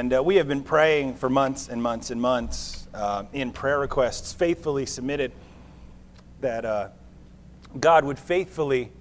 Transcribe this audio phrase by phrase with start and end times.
[0.00, 3.78] And uh, we have been praying for months and months and months uh, in prayer
[3.78, 5.30] requests, faithfully submitted,
[6.40, 6.88] that uh,
[7.78, 8.92] God would faithfully,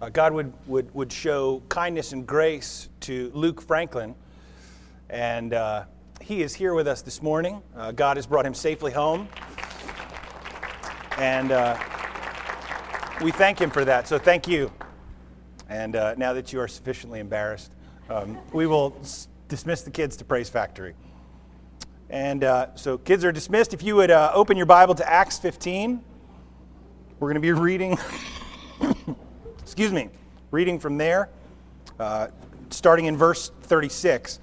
[0.00, 4.14] uh, God would, would, would show kindness and grace to Luke Franklin.
[5.10, 5.86] And uh,
[6.20, 7.60] he is here with us this morning.
[7.74, 9.26] Uh, God has brought him safely home.
[11.18, 11.48] And
[13.20, 14.06] we thank him for that.
[14.06, 14.70] So thank you.
[15.68, 17.72] And now that you are sufficiently embarrassed,
[18.08, 20.94] um, we will s- dismiss the kids to Praise Factory.
[22.08, 23.74] And uh, so, kids are dismissed.
[23.74, 26.02] If you would uh, open your Bible to Acts 15,
[27.18, 27.98] we're going to be reading,
[29.58, 30.10] excuse me,
[30.50, 31.30] reading from there,
[31.98, 32.28] uh,
[32.70, 34.40] starting in verse 36,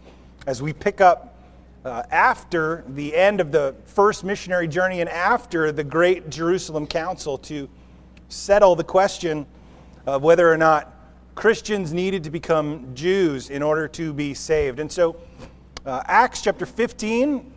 [0.47, 1.38] as we pick up
[1.85, 7.38] uh, after the end of the first missionary journey and after the great Jerusalem Council
[7.39, 7.70] to
[8.30, 9.45] settle the question
[10.05, 10.92] of whether or not
[11.35, 14.79] Christians needed to become Jews in order to be saved.
[14.79, 15.15] And so,
[15.85, 17.51] uh, Acts chapter 15,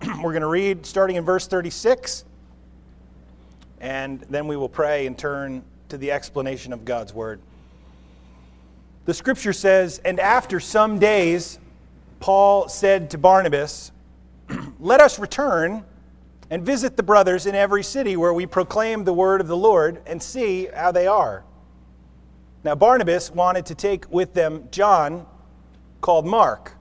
[0.22, 2.24] we're going to read starting in verse 36,
[3.80, 7.40] and then we will pray and turn to the explanation of God's word.
[9.04, 11.58] The scripture says, And after some days,
[12.20, 13.92] Paul said to Barnabas,
[14.80, 15.84] Let us return
[16.50, 20.00] and visit the brothers in every city where we proclaim the word of the Lord
[20.06, 21.44] and see how they are.
[22.64, 25.26] Now, Barnabas wanted to take with them John,
[26.00, 26.76] called Mark.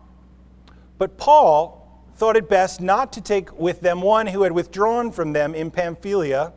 [0.97, 5.34] But Paul thought it best not to take with them one who had withdrawn from
[5.34, 6.53] them in Pamphylia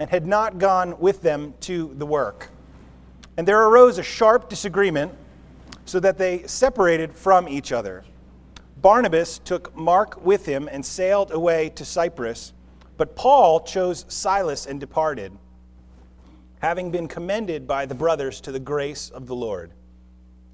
[0.00, 2.50] and had not gone with them to the work.
[3.36, 5.12] And there arose a sharp disagreement,
[5.84, 8.04] so that they separated from each other.
[8.82, 12.52] Barnabas took Mark with him and sailed away to Cyprus,
[12.96, 15.32] but Paul chose Silas and departed
[16.60, 19.72] having been commended by the brothers to the grace of the Lord.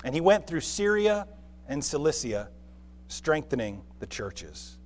[0.05, 1.27] And he went through Syria
[1.69, 2.49] and Cilicia,
[3.09, 4.79] strengthening the churches.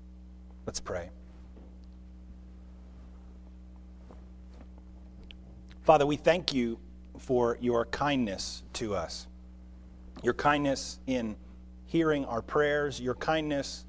[0.67, 1.11] Let's pray.
[5.83, 6.79] Father, we thank you
[7.19, 9.27] for your kindness to us,
[10.23, 11.37] your kindness in
[11.87, 13.85] hearing our prayers, your kindness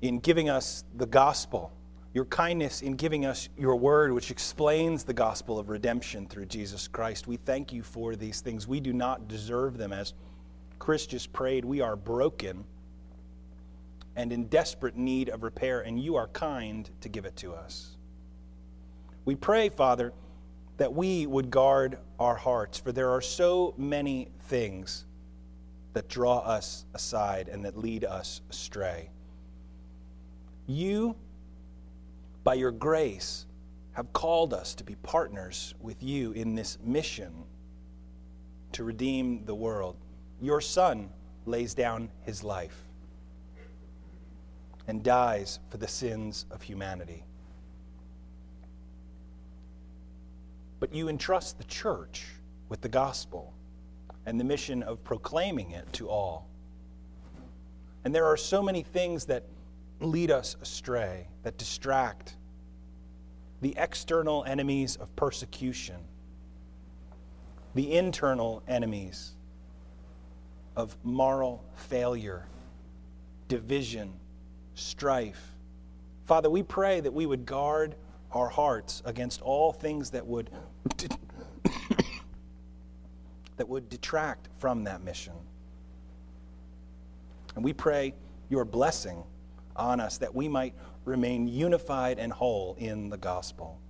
[0.00, 1.72] in giving us the gospel
[2.12, 6.88] your kindness in giving us your word, which explains the gospel of redemption through Jesus
[6.88, 7.28] Christ.
[7.28, 8.66] We thank you for these things.
[8.66, 9.92] We do not deserve them.
[9.92, 10.14] As
[10.78, 12.64] Chris just prayed, we are broken
[14.16, 17.96] and in desperate need of repair, and you are kind to give it to us.
[19.24, 20.12] We pray, Father,
[20.78, 25.04] that we would guard our hearts, for there are so many things
[25.92, 29.10] that draw us aside and that lead us astray.
[30.66, 31.14] You
[32.44, 33.46] by your grace,
[33.92, 37.32] have called us to be partners with you in this mission
[38.72, 39.96] to redeem the world.
[40.40, 41.10] Your Son
[41.44, 42.84] lays down his life
[44.86, 47.24] and dies for the sins of humanity.
[50.78, 52.26] But you entrust the church
[52.68, 53.52] with the gospel
[54.24, 56.48] and the mission of proclaiming it to all.
[58.04, 59.44] And there are so many things that
[60.00, 62.34] lead us astray, that distract
[63.60, 65.96] the external enemies of persecution,
[67.74, 69.32] the internal enemies
[70.76, 72.46] of moral failure,
[73.48, 74.12] division,
[74.74, 75.52] strife.
[76.24, 77.94] Father, we pray that we would guard
[78.32, 80.50] our hearts against all things that would
[83.56, 85.34] that would detract from that mission.
[87.54, 88.14] And we pray
[88.48, 89.22] your blessing
[89.76, 93.80] on us that we might remain unified and whole in the gospel.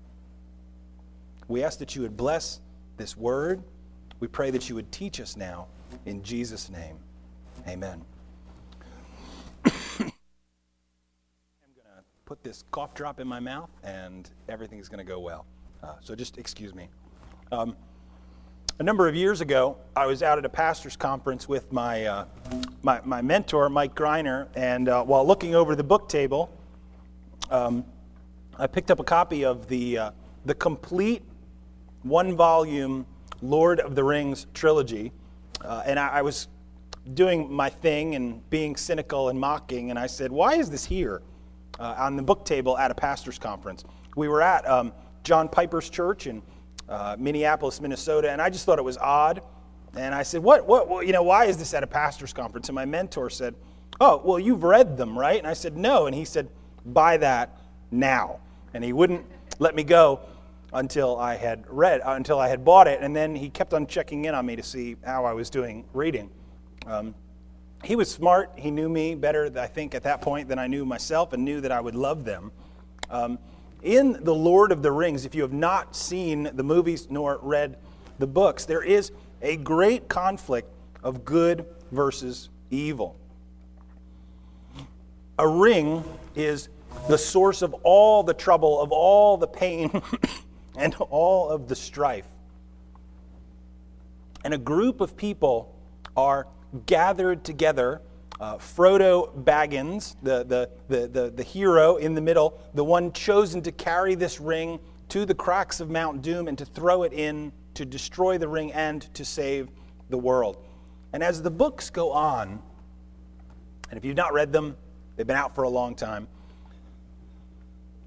[1.48, 2.60] We ask that you would bless
[2.96, 3.62] this word.
[4.20, 5.66] We pray that you would teach us now.
[6.06, 6.98] In Jesus' name,
[7.66, 8.04] amen.
[9.64, 10.12] I'm going
[11.86, 15.46] to put this cough drop in my mouth, and everything's going to go well.
[15.82, 16.88] Uh, so just excuse me.
[17.50, 17.74] Um,
[18.80, 22.24] a number of years ago, I was out at a pastor's conference with my, uh,
[22.82, 26.50] my, my, mentor, Mike Greiner, and uh, while looking over the book table,
[27.50, 27.84] um,
[28.58, 30.10] I picked up a copy of the, uh,
[30.46, 31.22] the complete
[32.04, 33.04] one volume
[33.42, 35.12] Lord of the Rings trilogy,
[35.62, 36.48] uh, and I, I was
[37.12, 41.20] doing my thing and being cynical and mocking, and I said, Why is this here
[41.78, 43.84] uh, on the book table at a pastor's conference?
[44.16, 46.40] We were at um, John Piper's church, and
[46.90, 49.40] uh, Minneapolis, Minnesota, and I just thought it was odd.
[49.96, 52.68] And I said, what, what, you know, why is this at a pastor's conference?
[52.68, 53.54] And my mentor said,
[54.00, 55.38] oh, well, you've read them, right?
[55.38, 56.06] And I said, no.
[56.06, 56.48] And he said,
[56.84, 57.58] buy that
[57.90, 58.38] now.
[58.74, 59.24] And he wouldn't
[59.58, 60.20] let me go
[60.72, 63.00] until I had read, uh, until I had bought it.
[63.02, 65.84] And then he kept on checking in on me to see how I was doing
[65.92, 66.30] reading.
[66.86, 67.14] Um,
[67.82, 68.52] he was smart.
[68.56, 71.60] He knew me better, I think, at that point than I knew myself and knew
[71.62, 72.52] that I would love them.
[73.10, 73.38] Um,
[73.82, 77.76] in The Lord of the Rings, if you have not seen the movies nor read
[78.18, 79.12] the books, there is
[79.42, 80.68] a great conflict
[81.02, 83.16] of good versus evil.
[85.38, 86.04] A ring
[86.34, 86.68] is
[87.08, 90.02] the source of all the trouble, of all the pain,
[90.76, 92.26] and all of the strife.
[94.44, 95.74] And a group of people
[96.16, 96.46] are
[96.86, 98.00] gathered together.
[98.40, 103.60] Uh, Frodo Baggins, the, the, the, the, the hero in the middle, the one chosen
[103.60, 107.52] to carry this ring to the cracks of Mount Doom and to throw it in
[107.74, 109.68] to destroy the ring and to save
[110.08, 110.64] the world.
[111.12, 112.62] And as the books go on,
[113.90, 114.74] and if you've not read them,
[115.16, 116.26] they've been out for a long time.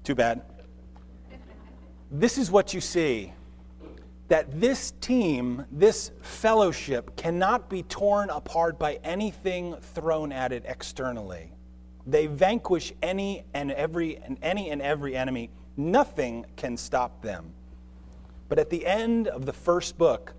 [0.02, 0.42] Too bad.
[2.10, 3.32] This is what you see
[4.28, 11.52] that this team, this fellowship, cannot be torn apart by anything thrown at it externally.
[12.06, 15.50] They vanquish any and every and any and every enemy.
[15.76, 17.52] Nothing can stop them.
[18.48, 20.34] But at the end of the first book,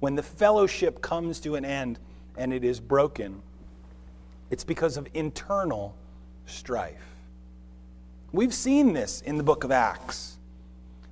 [0.00, 1.98] when the fellowship comes to an end
[2.36, 3.42] and it is broken,
[4.50, 5.96] it's because of internal
[6.44, 7.16] strife.
[8.32, 10.38] We've seen this in the book of Acts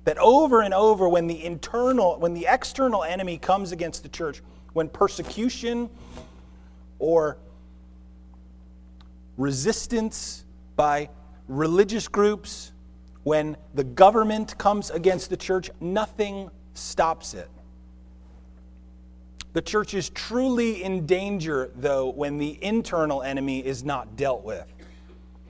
[0.05, 4.41] that over and over when the internal when the external enemy comes against the church
[4.73, 5.89] when persecution
[6.99, 7.37] or
[9.37, 11.09] resistance by
[11.47, 12.71] religious groups
[13.23, 17.49] when the government comes against the church nothing stops it.
[19.53, 24.65] The church is truly in danger though when the internal enemy is not dealt with.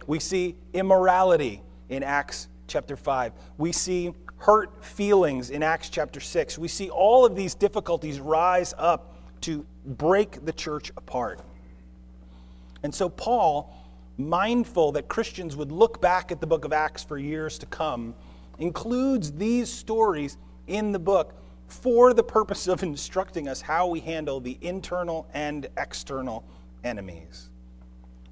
[0.08, 6.58] We see immorality in acts chapter 5 we see hurt feelings in Acts chapter 6.
[6.58, 11.42] We see all of these difficulties rise up to break the church apart.
[12.84, 13.74] And so, Paul,
[14.18, 18.14] mindful that Christians would look back at the book of Acts for years to come,
[18.60, 20.38] includes these stories
[20.68, 21.34] in the book
[21.68, 26.44] for the purpose of instructing us how we handle the internal and external
[26.84, 27.50] enemies.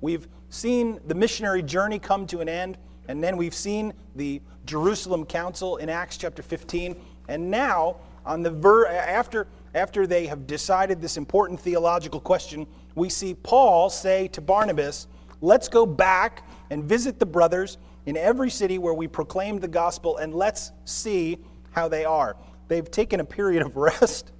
[0.01, 2.77] We've seen the missionary journey come to an end.
[3.07, 6.95] And then we've seen the Jerusalem Council in Acts chapter 15.
[7.27, 13.09] And now, on the ver- after, after they have decided this important theological question, we
[13.09, 15.07] see Paul say to Barnabas,
[15.41, 20.17] Let's go back and visit the brothers in every city where we proclaimed the gospel,
[20.17, 21.37] and let's see
[21.71, 22.37] how they are.
[22.69, 24.31] They've taken a period of rest.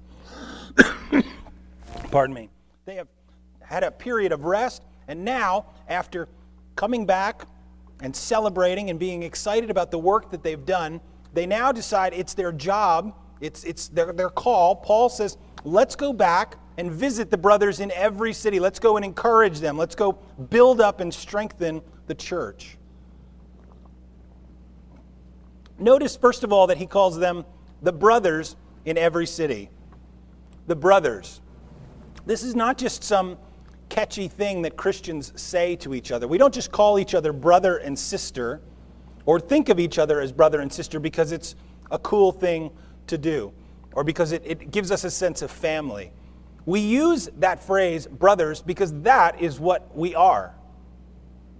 [2.10, 2.48] Pardon me.
[2.86, 3.08] They have
[3.60, 6.28] had a period of rest, and now, after
[6.76, 7.46] coming back
[8.04, 11.00] and celebrating and being excited about the work that they've done,
[11.32, 14.76] they now decide it's their job, it's, it's their, their call.
[14.76, 18.60] Paul says, let's go back and visit the brothers in every city.
[18.60, 19.78] Let's go and encourage them.
[19.78, 20.18] Let's go
[20.50, 22.76] build up and strengthen the church.
[25.78, 27.46] Notice, first of all, that he calls them
[27.80, 28.54] the brothers
[28.84, 29.70] in every city.
[30.66, 31.40] The brothers.
[32.26, 33.38] This is not just some
[33.94, 36.26] catchy thing that Christians say to each other.
[36.26, 38.60] We don't just call each other brother and sister
[39.24, 41.54] or think of each other as brother and sister because it's
[41.92, 42.72] a cool thing
[43.06, 43.52] to do
[43.92, 46.10] or because it, it gives us a sense of family.
[46.66, 50.56] We use that phrase, brothers, because that is what we are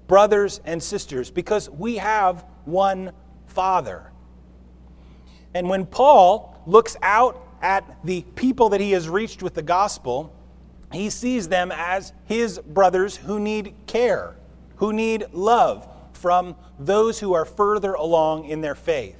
[0.08, 3.12] brothers and sisters, because we have one
[3.46, 4.10] Father.
[5.54, 10.33] And when Paul looks out at the people that he has reached with the gospel,
[10.94, 14.36] he sees them as his brothers who need care,
[14.76, 19.16] who need love from those who are further along in their faith.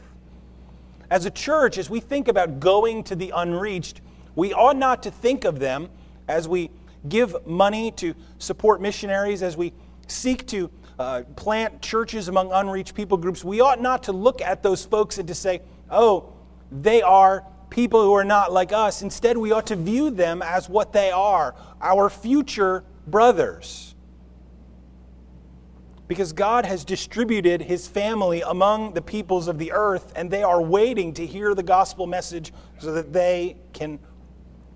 [1.11, 4.01] As a church, as we think about going to the unreached,
[4.35, 5.89] we ought not to think of them
[6.29, 6.71] as we
[7.09, 9.73] give money to support missionaries, as we
[10.07, 13.45] seek to uh, plant churches among unreached people groups.
[13.45, 16.33] We ought not to look at those folks and to say, oh,
[16.71, 19.03] they are people who are not like us.
[19.03, 23.97] Instead, we ought to view them as what they are our future brothers.
[26.07, 30.63] Because God has distributed his family among the peoples of the earth, and they are
[30.63, 33.99] waiting to hear the gospel message so that they can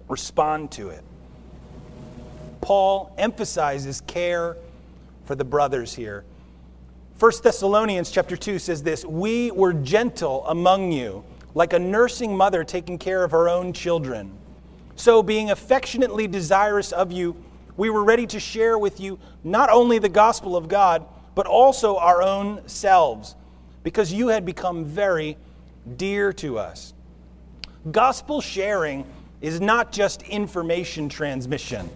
[0.08, 1.04] respond to it.
[2.60, 4.56] Paul emphasizes care
[5.24, 6.24] for the brothers here.
[7.20, 11.22] 1 Thessalonians chapter 2 says this, "We were gentle among you,
[11.58, 14.30] like a nursing mother taking care of her own children.
[14.94, 17.34] So, being affectionately desirous of you,
[17.76, 21.96] we were ready to share with you not only the gospel of God, but also
[21.96, 23.34] our own selves,
[23.82, 25.36] because you had become very
[25.96, 26.94] dear to us.
[27.90, 29.04] Gospel sharing
[29.40, 31.90] is not just information transmission.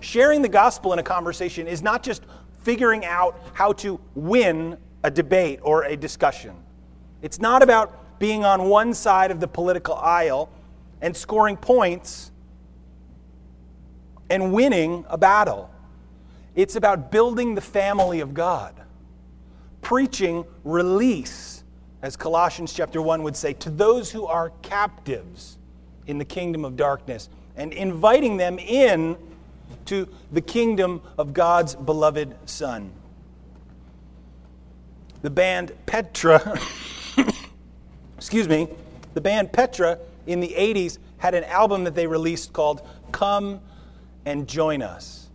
[0.00, 2.22] sharing the gospel in a conversation is not just
[2.64, 6.54] figuring out how to win a debate or a discussion.
[7.22, 10.48] It's not about being on one side of the political aisle
[11.00, 12.30] and scoring points
[14.30, 15.68] and winning a battle.
[16.54, 18.80] It's about building the family of God,
[19.80, 21.64] preaching release,
[22.00, 25.58] as Colossians chapter 1 would say, to those who are captives
[26.06, 29.16] in the kingdom of darkness and inviting them in
[29.86, 32.92] to the kingdom of God's beloved Son.
[35.22, 36.60] The band Petra,
[38.22, 38.68] excuse me,
[39.14, 39.98] the band Petra
[40.28, 43.60] in the 80s had an album that they released called Come
[44.24, 45.28] and Join Us.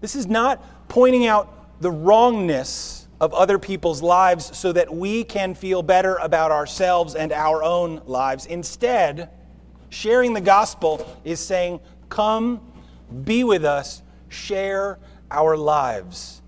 [0.00, 5.54] This is not pointing out the wrongness of other people's lives so that we can
[5.54, 8.46] feel better about ourselves and our own lives.
[8.46, 9.28] Instead,
[9.90, 12.62] sharing the gospel is saying, Come,
[13.22, 14.98] be with us, share
[15.30, 16.40] our lives.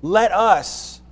[0.00, 1.02] Let us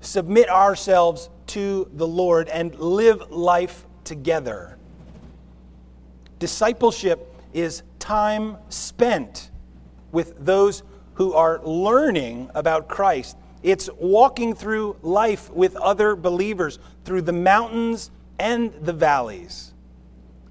[0.00, 4.78] submit ourselves to the Lord and live life together.
[6.38, 9.50] Discipleship is time spent
[10.12, 10.82] with those
[11.14, 13.36] who are learning about Christ.
[13.62, 19.72] It's walking through life with other believers through the mountains and the valleys.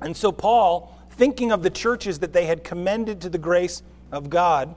[0.02, 4.30] And so, Paul, thinking of the churches that they had commended to the grace of
[4.30, 4.75] God,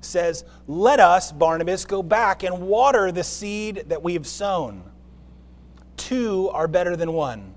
[0.00, 4.82] says, Let us, Barnabas, go back and water the seed that we have sown.
[5.96, 7.54] Two are better than one.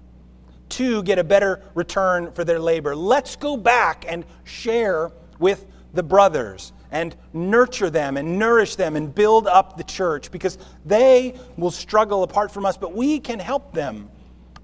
[0.70, 2.96] Two get a better return for their labor.
[2.96, 9.13] Let's go back and share with the brothers and nurture them and nourish them and
[9.13, 13.74] build up the church because they will struggle apart from us, but we can help
[13.74, 14.10] them.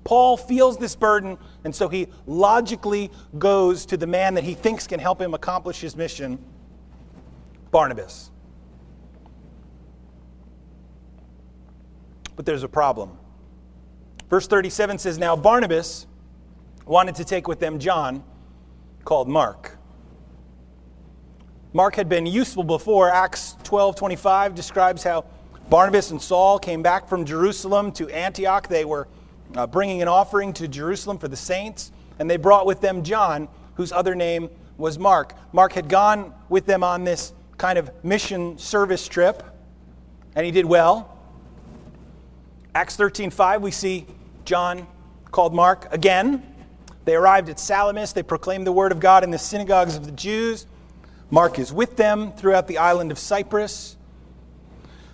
[0.03, 4.87] Paul feels this burden, and so he logically goes to the man that he thinks
[4.87, 6.39] can help him accomplish his mission
[7.69, 8.31] Barnabas.
[12.35, 13.17] But there's a problem.
[14.31, 16.07] Verse 37 says Now Barnabas
[16.85, 18.23] wanted to take with them John,
[19.03, 19.77] called Mark.
[21.73, 23.11] Mark had been useful before.
[23.11, 25.25] Acts 12 25 describes how
[25.69, 28.69] Barnabas and Saul came back from Jerusalem to Antioch.
[28.69, 29.09] They were
[29.53, 33.49] uh, bringing an offering to Jerusalem for the saints, and they brought with them John,
[33.75, 35.33] whose other name was Mark.
[35.51, 39.43] Mark had gone with them on this kind of mission service trip,
[40.35, 41.17] and he did well.
[42.73, 44.05] Acts 13:5 we see
[44.45, 44.87] John
[45.31, 46.43] called Mark again.
[47.05, 50.11] They arrived at Salamis, they proclaimed the word of God in the synagogues of the
[50.11, 50.67] Jews.
[51.29, 53.97] Mark is with them throughout the island of Cyprus.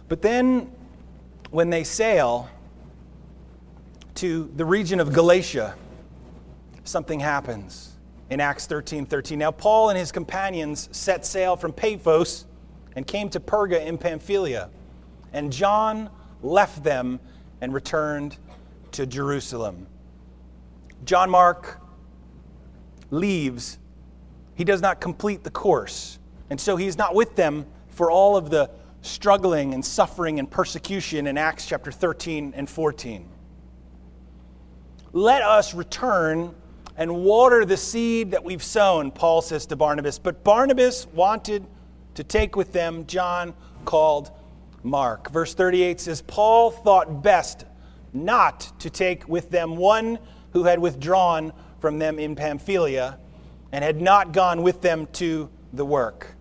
[0.10, 0.72] But then
[1.51, 2.50] when they sail,
[4.17, 5.75] to the region of Galatia,
[6.84, 7.98] something happens
[8.31, 9.38] in Acts 13 13.
[9.38, 12.46] Now, Paul and his companions set sail from Paphos
[12.96, 14.72] and came to Perga in Pamphylia,
[15.34, 16.10] and John
[16.41, 17.19] left them
[17.62, 18.38] and returned
[18.94, 19.88] to Jerusalem.
[21.06, 21.79] John Mark
[23.12, 23.79] leaves.
[24.56, 28.50] He does not complete the course, and so he's not with them for all of
[28.50, 28.70] the
[29.01, 33.29] struggling and suffering and persecution in Acts chapter 13 and 14
[35.17, 36.53] let us return
[36.96, 40.20] and water the seed that we've sown, Paul says to Barnabas.
[40.20, 41.65] But Barnabas wanted
[42.15, 43.53] to take with them John
[43.86, 44.32] called
[44.84, 45.32] Mark.
[45.32, 47.65] Verse 38 says, Paul thought best
[48.13, 50.19] not to take with them one
[50.51, 53.19] who had withdrawn from them in Pamphylia
[53.71, 56.35] and had not gone with them to the work.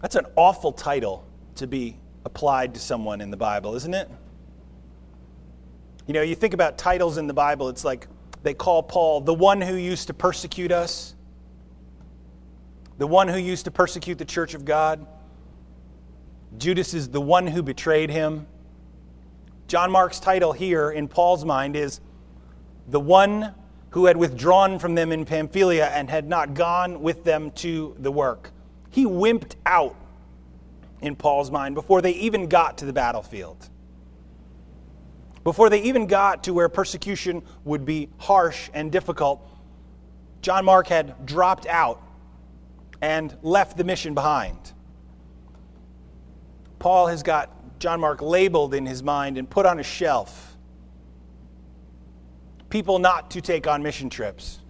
[0.00, 4.08] That's an awful title to be applied to someone in the Bible, isn't it?
[6.06, 8.06] You know, you think about titles in the Bible, it's like
[8.42, 11.14] they call Paul the one who used to persecute us,
[12.98, 15.06] the one who used to persecute the church of God.
[16.56, 18.46] Judas is the one who betrayed him.
[19.66, 22.00] John Mark's title here in Paul's mind is
[22.88, 23.54] the one
[23.90, 28.10] who had withdrawn from them in Pamphylia and had not gone with them to the
[28.10, 28.50] work.
[28.90, 29.94] He wimped out
[31.02, 33.68] in Paul's mind before they even got to the battlefield.
[35.44, 39.46] Before they even got to where persecution would be harsh and difficult,
[40.42, 42.02] John Mark had dropped out
[43.00, 44.72] and left the mission behind.
[46.78, 50.56] Paul has got John Mark labeled in his mind and put on a shelf.
[52.70, 54.60] People not to take on mission trips.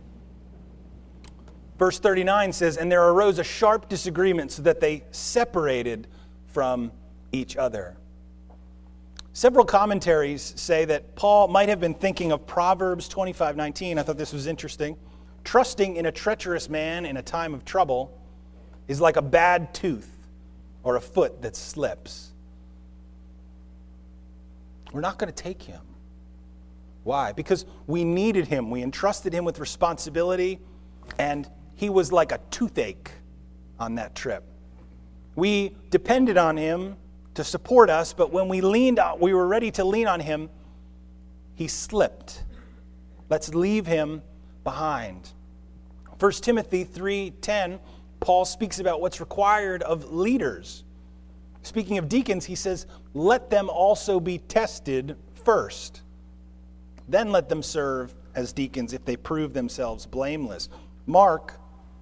[1.78, 6.08] Verse 39 says, And there arose a sharp disagreement so that they separated
[6.46, 6.92] from
[7.32, 7.96] each other.
[9.32, 13.98] Several commentaries say that Paul might have been thinking of Proverbs 25:19.
[13.98, 14.96] I thought this was interesting.
[15.44, 18.12] Trusting in a treacherous man in a time of trouble
[18.88, 20.17] is like a bad tooth
[20.88, 22.32] or a foot that slips.
[24.90, 25.82] We're not going to take him.
[27.04, 27.32] Why?
[27.32, 28.70] Because we needed him.
[28.70, 30.60] We entrusted him with responsibility,
[31.18, 33.10] and he was like a toothache
[33.78, 34.42] on that trip.
[35.36, 36.96] We depended on him
[37.34, 40.48] to support us, but when we leaned on, we were ready to lean on him,
[41.54, 42.44] he slipped.
[43.28, 44.22] Let's leave him
[44.64, 45.32] behind.
[46.18, 47.78] 1 Timothy 3:10,
[48.20, 50.84] Paul speaks about what's required of leaders.
[51.62, 56.02] Speaking of deacons, he says, "Let them also be tested first.
[57.08, 60.68] Then let them serve as deacons if they prove themselves blameless."
[61.06, 61.58] Mark,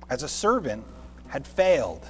[0.09, 0.85] as a servant,
[1.29, 2.07] had failed.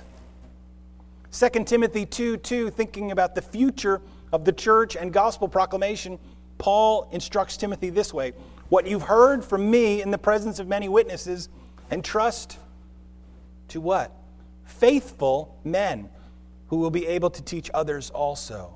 [1.30, 4.00] 2 Timothy 2 2, thinking about the future
[4.32, 6.18] of the church and gospel proclamation,
[6.58, 8.32] Paul instructs Timothy this way
[8.68, 11.48] What you've heard from me in the presence of many witnesses,
[11.90, 12.58] entrust
[13.68, 14.12] to what?
[14.64, 16.08] Faithful men
[16.68, 18.73] who will be able to teach others also.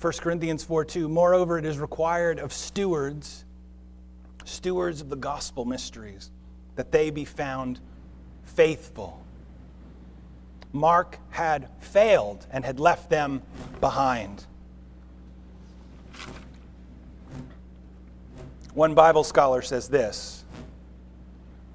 [0.00, 3.44] 1 Corinthians 4 2, moreover, it is required of stewards,
[4.44, 6.30] stewards of the gospel mysteries,
[6.76, 7.80] that they be found
[8.44, 9.22] faithful.
[10.72, 13.42] Mark had failed and had left them
[13.80, 14.46] behind.
[18.72, 20.39] One Bible scholar says this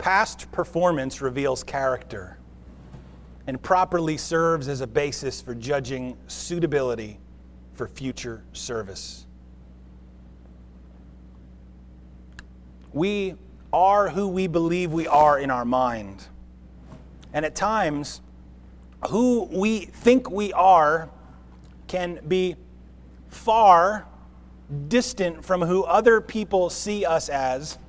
[0.06, 2.38] Past performance reveals character
[3.48, 7.18] and properly serves as a basis for judging suitability
[7.74, 9.26] for future service.
[12.94, 13.34] We
[13.74, 16.28] are who we believe we are in our mind.
[17.34, 18.22] And at times,
[19.10, 21.10] who we think we are
[21.88, 22.58] can be
[23.30, 24.06] far
[24.88, 27.80] distant from who other people see us as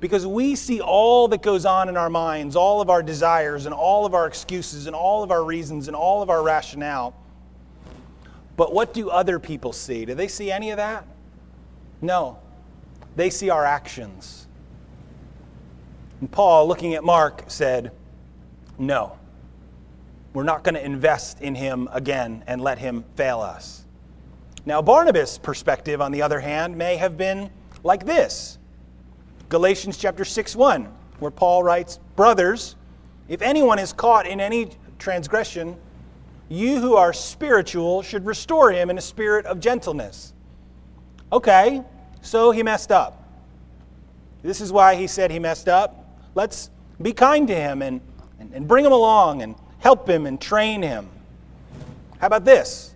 [0.00, 3.74] because we see all that goes on in our minds, all of our desires, and
[3.74, 7.14] all of our excuses, and all of our reasons, and all of our rationale.
[8.56, 10.06] But what do other people see?
[10.06, 11.06] Do they see any of that?
[12.00, 12.38] No.
[13.14, 14.46] They see our actions.
[16.20, 17.92] And Paul, looking at Mark, said,
[18.78, 19.18] No.
[20.32, 23.84] We're not going to invest in him again and let him fail us.
[24.64, 27.50] Now, Barnabas' perspective, on the other hand, may have been
[27.82, 28.58] like this
[29.50, 30.84] Galatians chapter 6 1,
[31.18, 32.76] where Paul writes, Brothers,
[33.28, 35.76] if anyone is caught in any transgression,
[36.48, 40.34] you who are spiritual should restore him in a spirit of gentleness.
[41.32, 41.82] Okay,
[42.22, 43.28] so he messed up.
[44.42, 46.16] This is why he said he messed up.
[46.36, 46.70] Let's
[47.02, 48.00] be kind to him and,
[48.38, 51.08] and, and bring him along and help him and train him.
[52.20, 52.94] How about this?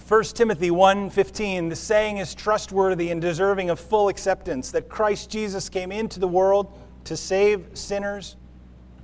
[0.00, 5.68] 1 Timothy 1:15 the saying is trustworthy and deserving of full acceptance that Christ Jesus
[5.68, 6.66] came into the world
[7.04, 8.34] to save sinners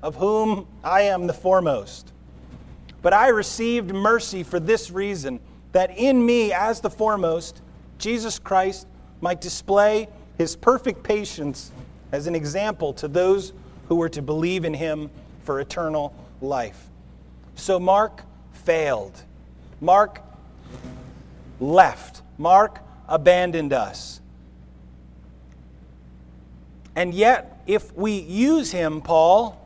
[0.03, 2.12] of whom I am the foremost.
[3.03, 5.38] But I received mercy for this reason
[5.70, 7.62] that in me as the foremost
[7.98, 8.88] Jesus Christ
[9.20, 11.70] might display his perfect patience
[12.11, 13.53] as an example to those
[13.87, 15.09] who were to believe in him
[15.44, 16.88] for eternal life.
[17.55, 19.22] So Mark failed.
[19.81, 20.22] Mark
[21.60, 22.22] left.
[22.38, 24.20] Mark abandoned us.
[26.96, 29.56] And yet, if we use him, Paul,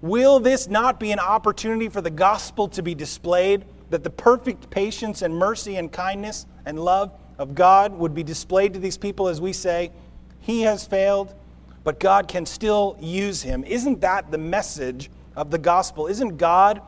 [0.00, 3.64] will this not be an opportunity for the gospel to be displayed?
[3.90, 8.72] That the perfect patience and mercy and kindness and love of God would be displayed
[8.74, 9.92] to these people as we say,
[10.40, 11.34] He has failed,
[11.84, 13.64] but God can still use him.
[13.64, 16.06] Isn't that the message of the gospel?
[16.06, 16.80] Isn't God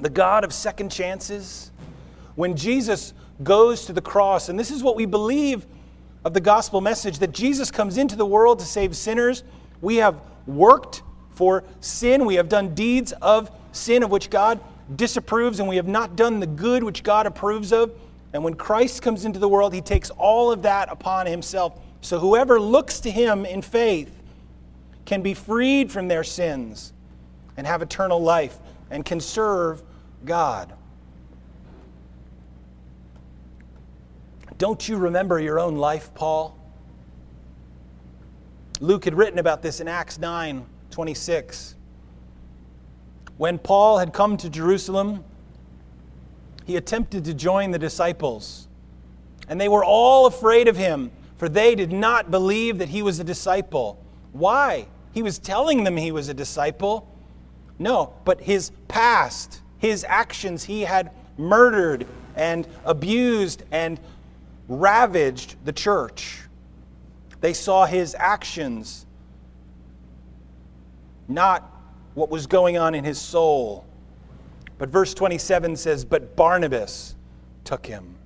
[0.00, 1.70] the God of second chances?
[2.34, 5.66] When Jesus goes to the cross, and this is what we believe
[6.24, 9.42] of the gospel message that Jesus comes into the world to save sinners.
[9.80, 14.60] We have worked for sin, we have done deeds of sin of which God
[14.96, 17.92] disapproves, and we have not done the good which God approves of.
[18.32, 21.78] And when Christ comes into the world, he takes all of that upon himself.
[22.00, 24.12] So whoever looks to him in faith
[25.04, 26.92] can be freed from their sins
[27.56, 28.58] and have eternal life
[28.90, 29.82] and can serve
[30.24, 30.72] God.
[34.64, 36.58] Don't you remember your own life, Paul?
[38.80, 41.74] Luke had written about this in Acts 9 26.
[43.36, 45.22] When Paul had come to Jerusalem,
[46.64, 48.66] he attempted to join the disciples,
[49.50, 53.20] and they were all afraid of him, for they did not believe that he was
[53.20, 54.02] a disciple.
[54.32, 54.86] Why?
[55.12, 57.06] He was telling them he was a disciple.
[57.78, 64.00] No, but his past, his actions, he had murdered and abused and
[64.68, 66.40] ravaged the church.
[67.40, 69.06] They saw his actions,
[71.28, 71.70] not
[72.14, 73.84] what was going on in his soul.
[74.78, 77.14] But verse 27 says, But Barnabas
[77.64, 78.16] took him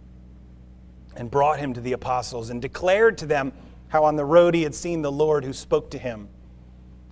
[1.17, 3.53] and brought him to the apostles and declared to them
[3.89, 6.29] how on the road he had seen the Lord who spoke to him,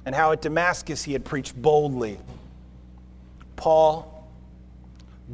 [0.04, 2.18] and how at Damascus he had preached boldly.
[3.56, 4.15] Paul,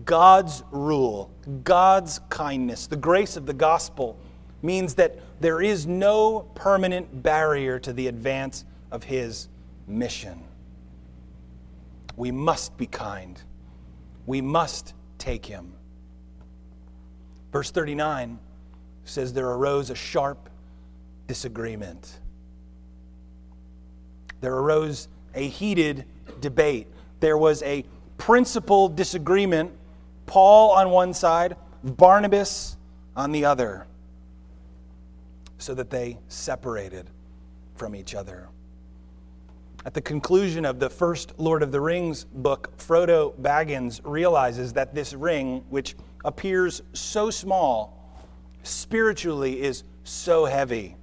[0.05, 1.31] God's rule,
[1.65, 4.19] God's kindness, the grace of the gospel
[4.63, 9.49] means that there is no permanent barrier to the advance of his
[9.87, 10.43] mission.
[12.17, 13.41] We must be kind.
[14.27, 15.73] We must take him.
[17.53, 18.39] Verse 39
[19.05, 20.49] says there arose a sharp
[21.27, 22.19] disagreement.
[24.41, 26.05] There arose a heated
[26.41, 26.87] debate.
[27.21, 27.85] There was a
[28.17, 29.73] principal disagreement.
[30.33, 32.79] Paul on one side, Barnabas
[33.15, 33.87] on the other,
[35.59, 37.11] so that they separated
[37.75, 38.49] from each other.
[39.85, 44.95] At the conclusion of the first Lord of the Rings book, Frodo Baggins realizes that
[44.95, 48.25] this ring, which appears so small,
[48.63, 50.97] spiritually is so heavy.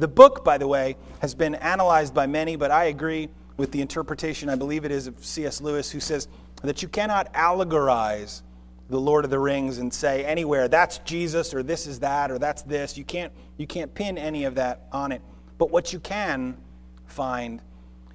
[0.00, 3.80] The book, by the way, has been analyzed by many, but I agree with the
[3.80, 5.60] interpretation, I believe it is of C.S.
[5.60, 6.26] Lewis, who says
[6.64, 8.42] that you cannot allegorize
[8.88, 12.38] the Lord of the Rings and say anywhere that's Jesus or this is that or
[12.38, 12.96] that's this.
[12.96, 15.22] You can't, you can't pin any of that on it.
[15.58, 16.56] But what you can
[17.06, 17.62] find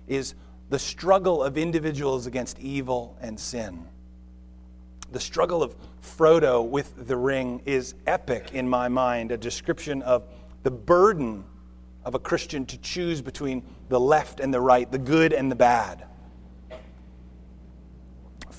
[0.07, 0.35] is
[0.69, 3.87] the struggle of individuals against evil and sin.
[5.11, 10.23] The struggle of Frodo with the ring is epic in my mind, a description of
[10.63, 11.43] the burden
[12.05, 15.55] of a Christian to choose between the left and the right, the good and the
[15.55, 16.05] bad.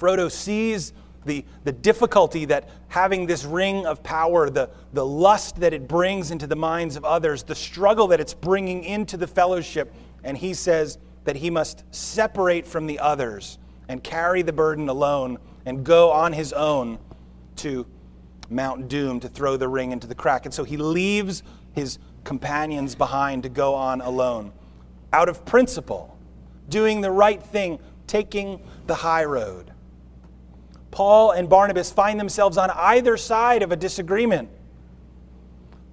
[0.00, 0.94] Frodo sees
[1.26, 6.30] the, the difficulty that having this ring of power, the, the lust that it brings
[6.30, 9.92] into the minds of others, the struggle that it's bringing into the fellowship,
[10.24, 13.58] and he says that he must separate from the others
[13.88, 16.98] and carry the burden alone and go on his own
[17.56, 17.86] to
[18.48, 20.46] Mount Doom to throw the ring into the crack.
[20.46, 21.42] And so he leaves
[21.74, 24.52] his companions behind to go on alone.
[25.12, 26.16] Out of principle,
[26.68, 29.69] doing the right thing, taking the high road.
[30.90, 34.48] Paul and Barnabas find themselves on either side of a disagreement.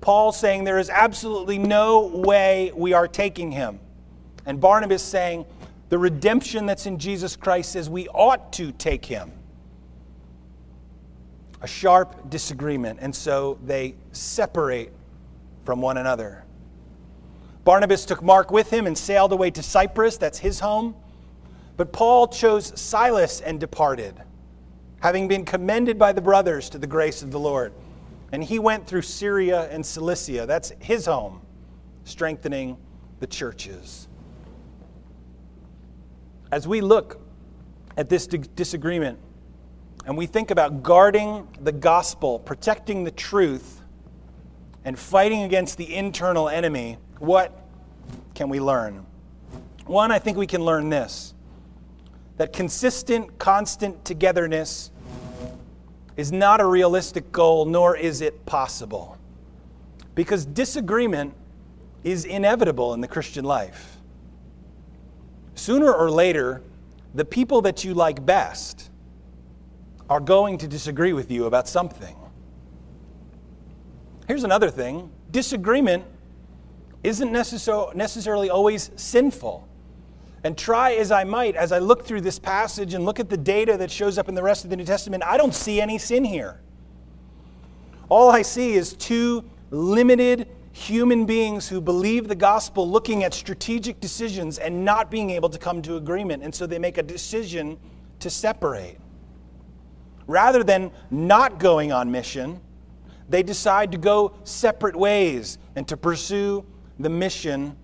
[0.01, 3.79] Paul saying there is absolutely no way we are taking him.
[4.45, 5.45] And Barnabas saying
[5.89, 9.31] the redemption that's in Jesus Christ says we ought to take him.
[11.62, 14.91] A sharp disagreement, and so they separate
[15.65, 16.43] from one another.
[17.63, 20.95] Barnabas took Mark with him and sailed away to Cyprus, that's his home.
[21.75, 24.15] But Paul chose Silas and departed,
[25.01, 27.73] having been commended by the brothers to the grace of the Lord.
[28.31, 31.41] And he went through Syria and Cilicia, that's his home,
[32.03, 32.77] strengthening
[33.19, 34.07] the churches.
[36.51, 37.21] As we look
[37.97, 39.19] at this disagreement
[40.05, 43.81] and we think about guarding the gospel, protecting the truth,
[44.86, 47.67] and fighting against the internal enemy, what
[48.33, 49.05] can we learn?
[49.86, 51.33] One, I think we can learn this
[52.38, 54.91] that consistent, constant togetherness
[56.15, 59.17] is not a realistic goal, nor is it possible.
[60.15, 61.34] Because disagreement
[62.04, 63.97] is inevitable in the Christian life.
[65.56, 66.62] Sooner or later,
[67.13, 68.89] the people that you like best
[70.10, 72.15] are going to disagree with you about something.
[74.28, 76.04] Here's another thing disagreement
[77.04, 79.67] isn't necessarily always sinful.
[80.43, 83.38] And try as I might, as I look through this passage and look at the
[83.38, 85.97] data that shows up in the rest of the New Testament, I don't see any
[85.97, 86.62] sin here.
[88.10, 94.00] All I see is two limited human beings who believe the gospel looking at strategic
[94.00, 96.43] decisions and not being able to come to agreement.
[96.43, 97.78] And so they make a decision
[98.19, 98.97] to separate.
[100.28, 102.62] Rather than not going on mission,
[103.28, 106.63] they decide to go separate ways and to pursue
[107.00, 107.76] the mission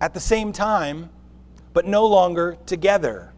[0.00, 1.10] at the same time,
[1.72, 3.32] but no longer together.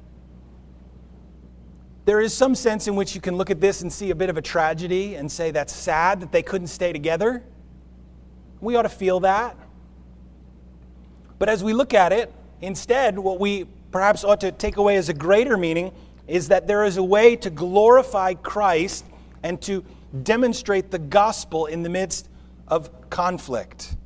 [2.04, 4.28] There is some sense in which you can look at this and see a bit
[4.28, 7.44] of a tragedy and say that's sad that they couldn't stay together.
[8.60, 9.56] We ought to feel that.
[11.38, 15.08] But as we look at it, instead, what we perhaps ought to take away as
[15.08, 15.92] a greater meaning
[16.26, 19.04] is that there is a way to glorify Christ
[19.42, 19.84] and to
[20.22, 22.28] demonstrate the gospel in the midst
[22.68, 23.96] of conflict.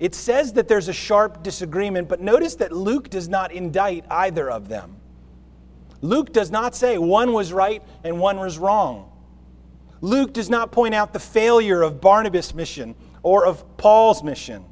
[0.00, 4.50] It says that there's a sharp disagreement, but notice that Luke does not indict either
[4.50, 4.96] of them.
[6.00, 9.10] Luke does not say one was right and one was wrong.
[10.00, 14.64] Luke does not point out the failure of Barnabas' mission or of Paul's mission.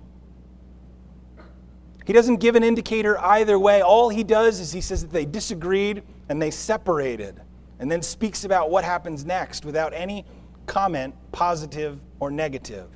[2.07, 3.83] He doesn't give an indicator either way.
[3.83, 7.41] All he does is he says that they disagreed and they separated,
[7.81, 10.25] and then speaks about what happens next without any
[10.67, 12.89] comment, positive or negative.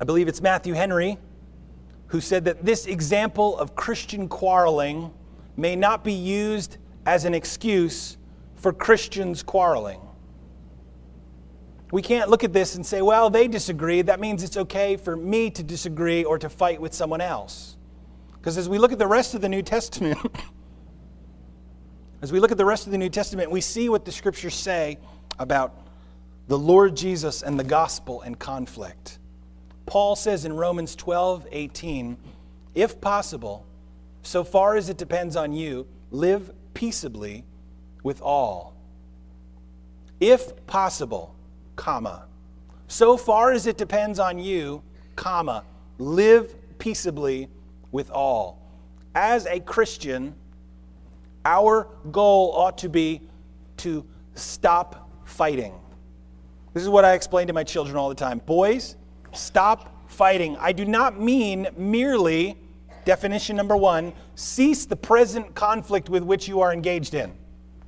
[0.00, 1.18] I believe it's Matthew Henry
[2.08, 5.12] who said that this example of Christian quarreling
[5.56, 8.16] may not be used as an excuse
[8.56, 10.00] for Christians quarreling.
[11.90, 14.02] We can't look at this and say, well, they disagree.
[14.02, 17.76] That means it's okay for me to disagree or to fight with someone else.
[18.32, 20.18] Because as we look at the rest of the New Testament,
[22.22, 24.54] as we look at the rest of the New Testament, we see what the scriptures
[24.54, 24.98] say
[25.38, 25.86] about
[26.46, 29.18] the Lord Jesus and the gospel and conflict.
[29.88, 32.16] Paul says in Romans 12, 18,
[32.74, 33.64] if possible,
[34.22, 37.44] so far as it depends on you, live peaceably
[38.02, 38.74] with all.
[40.20, 41.34] If possible,
[41.76, 42.26] comma.
[42.86, 44.82] So far as it depends on you,
[45.16, 45.64] comma,
[45.98, 47.48] live peaceably
[47.90, 48.60] with all.
[49.14, 50.34] As a Christian,
[51.44, 53.22] our goal ought to be
[53.78, 55.74] to stop fighting.
[56.74, 58.38] This is what I explain to my children all the time.
[58.44, 58.96] Boys,
[59.38, 60.56] stop fighting.
[60.58, 62.58] I do not mean merely,
[63.04, 67.32] definition number one, cease the present conflict with which you are engaged in.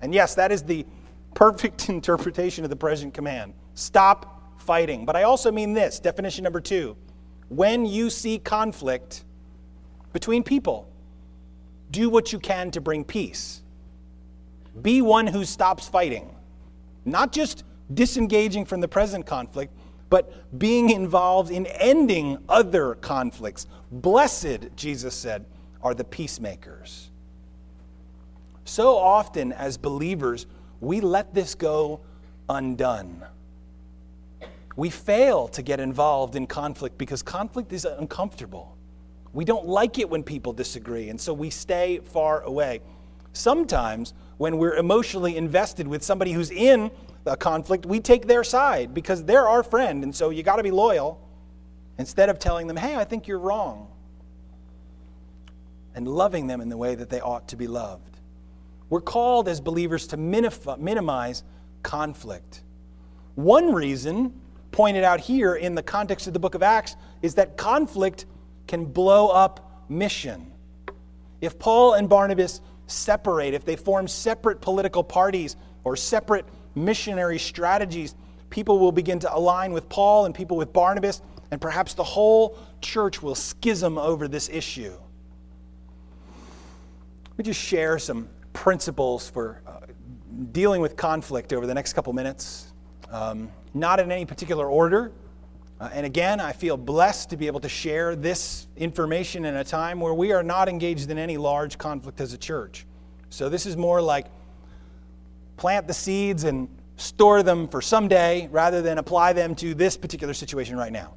[0.01, 0.87] And yes, that is the
[1.35, 3.55] perfect interpretation of the present command.
[3.75, 5.05] Stop fighting.
[5.05, 6.97] But I also mean this definition number two
[7.49, 9.25] when you see conflict
[10.13, 10.89] between people,
[11.91, 13.63] do what you can to bring peace.
[14.81, 16.35] Be one who stops fighting,
[17.05, 19.75] not just disengaging from the present conflict,
[20.11, 23.67] but being involved in ending other conflicts.
[23.91, 25.47] Blessed, Jesus said,
[25.83, 27.11] are the peacemakers.
[28.65, 30.47] So often, as believers,
[30.81, 32.01] we let this go
[32.49, 33.25] undone.
[34.77, 38.77] We fail to get involved in conflict because conflict is uncomfortable.
[39.33, 42.81] We don't like it when people disagree, and so we stay far away.
[43.33, 46.91] Sometimes, when we're emotionally invested with somebody who's in
[47.27, 50.63] a conflict, we take their side because they're our friend, and so you got to
[50.63, 51.21] be loyal
[51.99, 53.89] instead of telling them, hey, I think you're wrong,
[55.95, 58.19] and loving them in the way that they ought to be loved.
[58.89, 61.45] We're called as believers to minimize
[61.83, 62.63] conflict.
[63.35, 64.41] One reason,
[64.73, 68.27] pointed out here in the context of the book of Acts, is that conflict
[68.67, 70.53] can blow up mission.
[71.41, 78.15] If Paul and Barnabas separate, if they form separate political parties or separate missionary strategies,
[78.51, 82.59] people will begin to align with Paul and people with Barnabas, and perhaps the whole
[82.81, 84.93] church will schism over this issue.
[87.29, 89.81] Let me just share some principles for uh,
[90.53, 92.73] dealing with conflict over the next couple minutes.
[93.11, 95.13] Um, not in any particular order,
[95.81, 99.65] uh, and again, I feel blessed to be able to share this information in a
[99.65, 102.87] time where we are not engaged in any large conflict as a church.
[103.31, 104.27] So this is more like
[105.61, 110.33] plant the seeds and store them for someday rather than apply them to this particular
[110.33, 111.13] situation right now.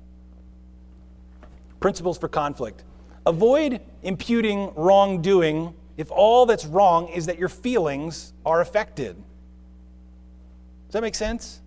[1.79, 2.83] Principles for conflict.
[3.25, 9.15] Avoid imputing wrongdoing if all that's wrong is that your feelings are affected.
[10.87, 11.61] Does that make sense?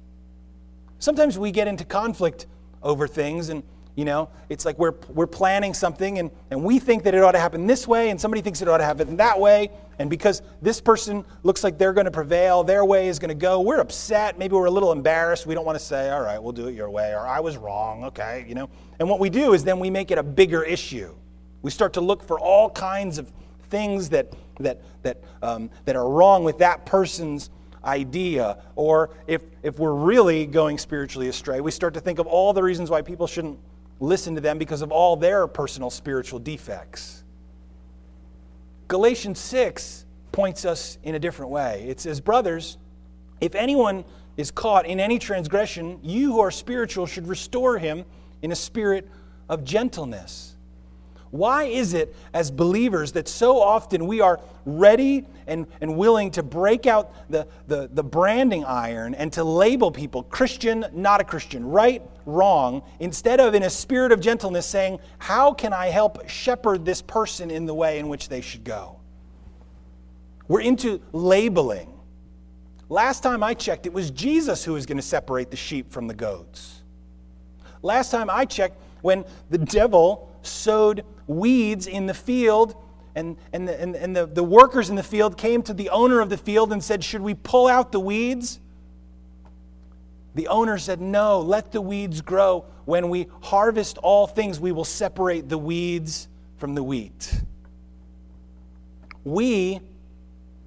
[0.98, 2.46] Sometimes we get into conflict
[2.82, 3.62] over things and
[3.96, 7.32] you know it's like we're, we're planning something and, and we think that it ought
[7.32, 9.70] to happen this way and somebody thinks it ought to happen that way.
[9.98, 13.34] And because this person looks like they're going to prevail their way is going to
[13.34, 14.38] go we're upset.
[14.38, 15.46] Maybe we're a little embarrassed.
[15.46, 17.56] We don't want to say all right we'll do it your way or i was
[17.56, 18.04] wrong.
[18.04, 18.68] Okay you know?
[19.00, 21.14] And what we do is then we make it a bigger issue.
[21.62, 23.32] We start to look for all kinds of
[23.70, 27.50] things that that that um, that are wrong with that person's
[27.86, 28.58] idea.
[28.74, 32.62] Or if, if we're really going spiritually astray, we start to think of all the
[32.62, 33.58] reasons why people shouldn't
[34.00, 37.24] listen to them because of all their personal spiritual defects.
[38.88, 41.86] Galatians 6 points us in a different way.
[41.88, 42.78] It says, Brothers,
[43.40, 44.04] if anyone
[44.36, 48.04] is caught in any transgression, you who are spiritual should restore him
[48.42, 49.08] in a spirit
[49.48, 50.56] of gentleness.
[51.30, 56.42] Why is it, as believers, that so often we are ready and, and willing to
[56.42, 61.66] break out the, the, the branding iron and to label people Christian, not a Christian,
[61.66, 66.84] right, wrong, instead of in a spirit of gentleness saying, How can I help shepherd
[66.84, 69.00] this person in the way in which they should go?
[70.48, 71.92] We're into labeling.
[72.88, 76.06] Last time I checked, it was Jesus who was going to separate the sheep from
[76.06, 76.82] the goats.
[77.82, 82.76] Last time I checked, when the devil sowed weeds in the field
[83.14, 86.20] and, and, the, and, and the, the workers in the field came to the owner
[86.20, 88.60] of the field and said, Should we pull out the weeds?
[90.36, 92.66] The owner said, No, let the weeds grow.
[92.84, 97.40] When we harvest all things, we will separate the weeds from the wheat.
[99.24, 99.80] We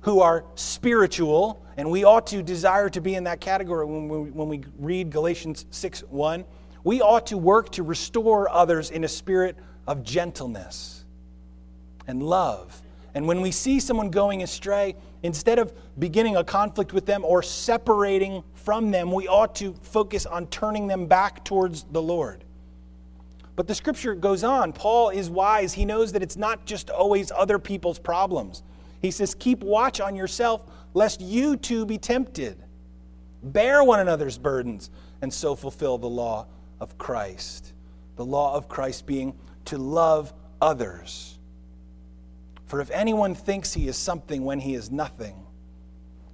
[0.01, 4.31] who are spiritual, and we ought to desire to be in that category when we,
[4.31, 6.45] when we read Galatians 6 1,
[6.83, 9.55] we ought to work to restore others in a spirit
[9.85, 11.05] of gentleness
[12.07, 12.81] and love.
[13.13, 17.43] And when we see someone going astray, instead of beginning a conflict with them or
[17.43, 22.43] separating from them, we ought to focus on turning them back towards the Lord.
[23.55, 24.71] But the scripture goes on.
[24.71, 25.73] Paul is wise.
[25.73, 28.63] He knows that it's not just always other people's problems.
[29.01, 30.61] He says, Keep watch on yourself,
[30.93, 32.57] lest you too be tempted.
[33.43, 34.89] Bear one another's burdens,
[35.21, 36.47] and so fulfill the law
[36.79, 37.73] of Christ.
[38.15, 41.38] The law of Christ being to love others.
[42.69, 45.43] For if anyone thinks he is something when he is nothing,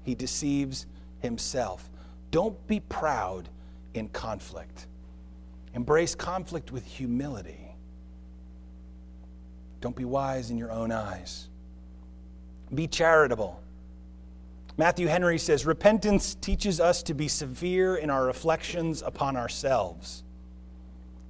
[0.03, 0.85] he deceives
[1.19, 1.89] himself.
[2.29, 3.47] Don't be proud
[3.93, 4.87] in conflict.
[5.73, 7.73] Embrace conflict with humility.
[9.79, 11.47] Don't be wise in your own eyes.
[12.73, 13.63] Be charitable.
[14.75, 20.25] Matthew Henry says repentance teaches us to be severe in our reflections upon ourselves.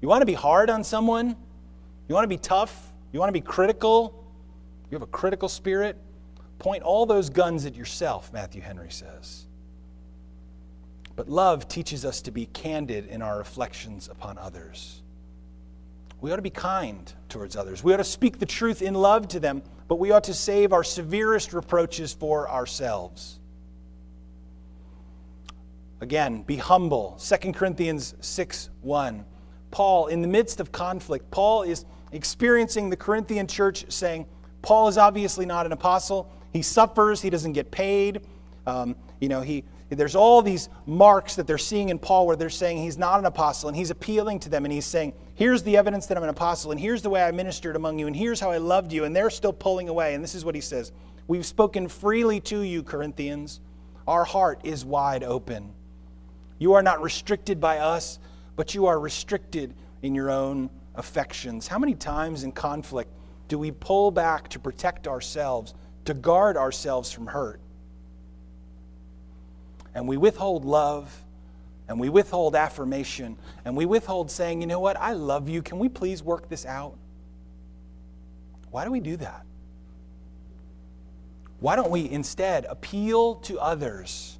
[0.01, 1.35] You want to be hard on someone?
[2.07, 2.91] You want to be tough?
[3.13, 4.24] You want to be critical?
[4.89, 5.97] You have a critical spirit?
[6.59, 9.45] Point all those guns at yourself, Matthew Henry says.
[11.15, 15.01] But love teaches us to be candid in our reflections upon others.
[16.21, 17.83] We ought to be kind towards others.
[17.83, 20.73] We ought to speak the truth in love to them, but we ought to save
[20.73, 23.39] our severest reproaches for ourselves.
[26.01, 27.19] Again, be humble.
[27.19, 29.25] 2 Corinthians 6 1.
[29.71, 34.25] Paul, in the midst of conflict, Paul is experiencing the Corinthian church saying,
[34.65, 36.27] Paul is obviously not an apostle.
[36.51, 38.21] He suffers, he doesn't get paid.
[38.65, 42.49] Um, you know, he, there's all these marks that they're seeing in Paul where they're
[42.49, 45.77] saying he's not an apostle, and he's appealing to them, and he's saying, Here's the
[45.77, 48.39] evidence that I'm an apostle, and here's the way I ministered among you, and here's
[48.39, 50.15] how I loved you, and they're still pulling away.
[50.15, 50.91] And this is what he says
[51.27, 53.59] We've spoken freely to you, Corinthians.
[54.07, 55.73] Our heart is wide open.
[56.57, 58.17] You are not restricted by us,
[58.55, 61.67] but you are restricted in your own affections.
[61.67, 63.11] How many times in conflict
[63.47, 65.73] do we pull back to protect ourselves,
[66.05, 67.59] to guard ourselves from hurt?
[69.95, 71.23] and we withhold love
[71.87, 75.61] and we withhold affirmation and we withhold saying, you know what, I love you.
[75.61, 76.97] Can we please work this out?
[78.69, 79.45] Why do we do that?
[81.61, 84.37] Why don't we instead appeal to others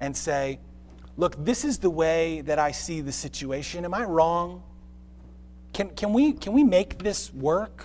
[0.00, 0.58] and say,
[1.16, 3.84] look, this is the way that I see the situation.
[3.84, 4.62] Am I wrong?
[5.76, 7.84] Can, can, we, can we make this work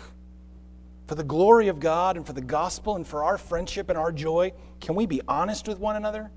[1.08, 4.14] for the glory of God and for the gospel and for our friendship and our
[4.14, 4.54] joy?
[4.80, 6.32] Can we be honest with one another?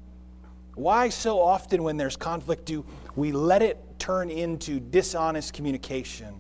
[0.75, 6.35] Why so often when there's conflict do we let it turn into dishonest communication?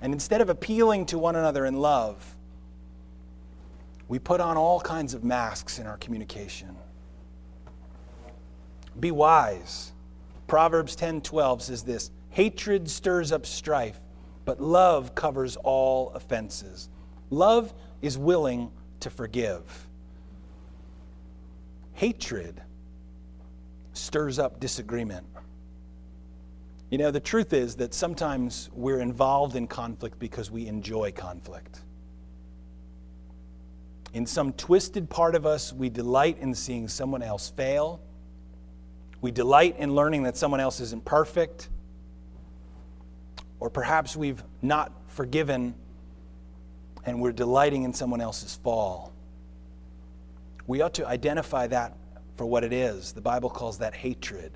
[0.00, 2.36] And instead of appealing to one another in love,
[4.06, 6.76] we put on all kinds of masks in our communication.
[9.00, 9.92] Be wise.
[10.46, 14.00] Proverbs 10:12 says this, hatred stirs up strife,
[14.44, 16.88] but love covers all offenses.
[17.30, 19.86] Love is willing to forgive.
[21.94, 22.60] Hatred
[23.92, 25.26] stirs up disagreement.
[26.90, 31.80] You know, the truth is that sometimes we're involved in conflict because we enjoy conflict.
[34.12, 38.00] In some twisted part of us, we delight in seeing someone else fail.
[39.20, 41.68] We delight in learning that someone else isn't perfect.
[43.60, 45.74] Or perhaps we've not forgiven
[47.06, 49.12] and we're delighting in someone else's fall.
[50.66, 51.96] We ought to identify that
[52.36, 53.12] for what it is.
[53.12, 54.52] The Bible calls that hatred.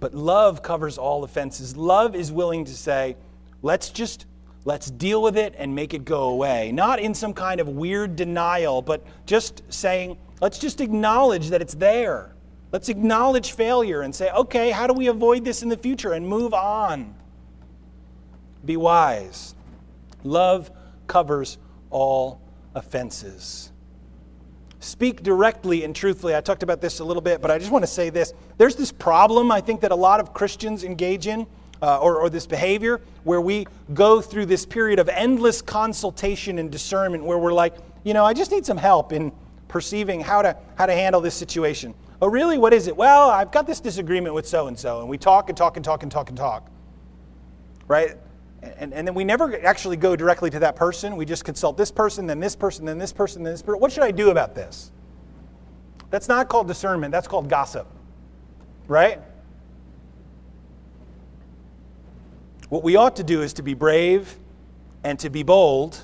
[0.00, 1.76] But love covers all offenses.
[1.76, 3.16] Love is willing to say,
[3.62, 4.26] let's just
[4.64, 6.70] let's deal with it and make it go away.
[6.72, 11.74] Not in some kind of weird denial, but just saying, let's just acknowledge that it's
[11.74, 12.34] there.
[12.70, 16.26] Let's acknowledge failure and say, okay, how do we avoid this in the future and
[16.26, 17.14] move on?
[18.64, 19.54] Be wise.
[20.24, 20.70] Love
[21.06, 21.58] covers
[21.90, 22.40] all
[22.74, 23.72] offenses.
[24.80, 26.34] Speak directly and truthfully.
[26.34, 28.34] I talked about this a little bit, but I just want to say this.
[28.58, 31.46] There's this problem I think that a lot of Christians engage in,
[31.80, 36.70] uh, or, or this behavior, where we go through this period of endless consultation and
[36.70, 39.32] discernment where we're like, you know, I just need some help in
[39.68, 41.94] perceiving how to, how to handle this situation.
[42.20, 42.58] Oh, really?
[42.58, 42.96] What is it?
[42.96, 45.84] Well, I've got this disagreement with so and so, and we talk and talk and
[45.84, 46.68] talk and talk and talk.
[47.86, 48.16] Right?
[48.62, 51.16] And, and then we never actually go directly to that person.
[51.16, 53.80] We just consult this person, then this person, then this person, then this person.
[53.80, 54.92] What should I do about this?
[56.10, 57.86] That's not called discernment, that's called gossip.
[58.86, 59.20] Right?
[62.68, 64.34] What we ought to do is to be brave
[65.04, 66.00] and to be bold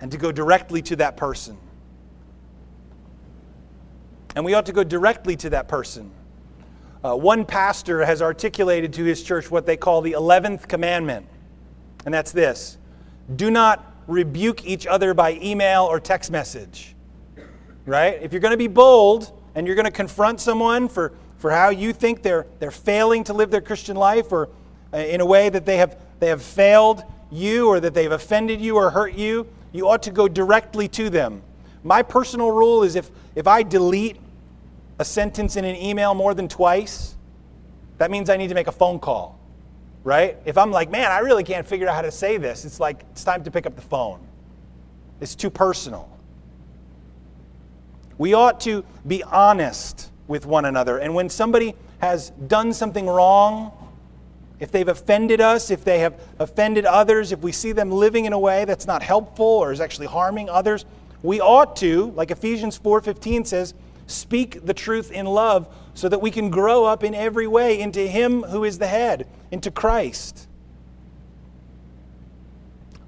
[0.00, 1.56] and to go directly to that person.
[4.34, 6.10] And we ought to go directly to that person.
[7.02, 11.26] Uh, one pastor has articulated to his church what they call the 11th commandment,
[12.04, 12.78] and that's this
[13.36, 16.94] do not rebuke each other by email or text message.
[17.86, 18.20] Right?
[18.20, 21.70] If you're going to be bold and you're going to confront someone for, for how
[21.70, 24.48] you think they're, they're failing to live their Christian life or
[24.92, 28.60] uh, in a way that they have, they have failed you or that they've offended
[28.60, 31.42] you or hurt you, you ought to go directly to them.
[31.84, 34.16] My personal rule is if, if I delete
[34.98, 37.14] a sentence in an email more than twice,
[37.98, 39.38] that means I need to make a phone call,
[40.04, 40.36] right?
[40.44, 43.04] If I'm like, man, I really can't figure out how to say this, it's like,
[43.12, 44.26] it's time to pick up the phone.
[45.20, 46.08] It's too personal.
[48.18, 50.98] We ought to be honest with one another.
[50.98, 53.72] And when somebody has done something wrong,
[54.58, 58.32] if they've offended us, if they have offended others, if we see them living in
[58.32, 60.84] a way that's not helpful or is actually harming others,
[61.22, 63.74] we ought to, like Ephesians 4:15 says,
[64.06, 68.00] speak the truth in love so that we can grow up in every way into
[68.00, 70.46] Him who is the head, into Christ.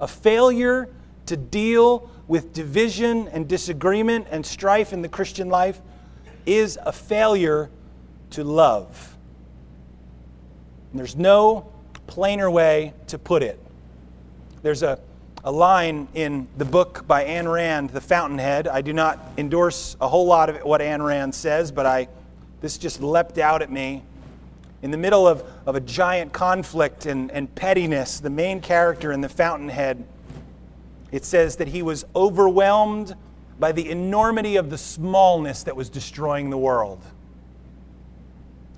[0.00, 0.88] A failure
[1.26, 5.80] to deal with division and disagreement and strife in the Christian life
[6.46, 7.70] is a failure
[8.30, 9.16] to love.
[10.90, 11.70] And there's no
[12.06, 13.58] plainer way to put it.
[14.62, 14.98] There's a
[15.44, 18.68] a line in the book by Ayn Rand, The Fountainhead.
[18.68, 22.06] I do not endorse a whole lot of what Ayn Rand says, but I,
[22.60, 24.04] this just leapt out at me.
[24.82, 29.20] In the middle of, of a giant conflict and, and pettiness, the main character in
[29.20, 30.04] The Fountainhead,
[31.12, 33.14] it says that he was overwhelmed
[33.60, 37.00] by the enormity of the smallness that was destroying the world.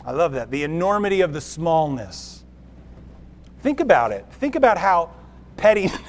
[0.05, 0.51] I love that.
[0.51, 2.45] The enormity of the smallness.
[3.63, 4.27] Think about it.
[4.33, 5.11] Think about how
[5.57, 5.91] petty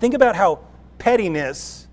[0.00, 0.60] Think about how
[0.98, 1.88] pettiness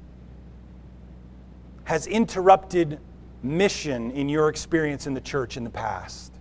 [1.86, 3.00] has interrupted
[3.46, 6.34] mission in your experience in the church in the past.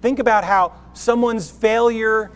[0.00, 2.30] Think about how someone's failure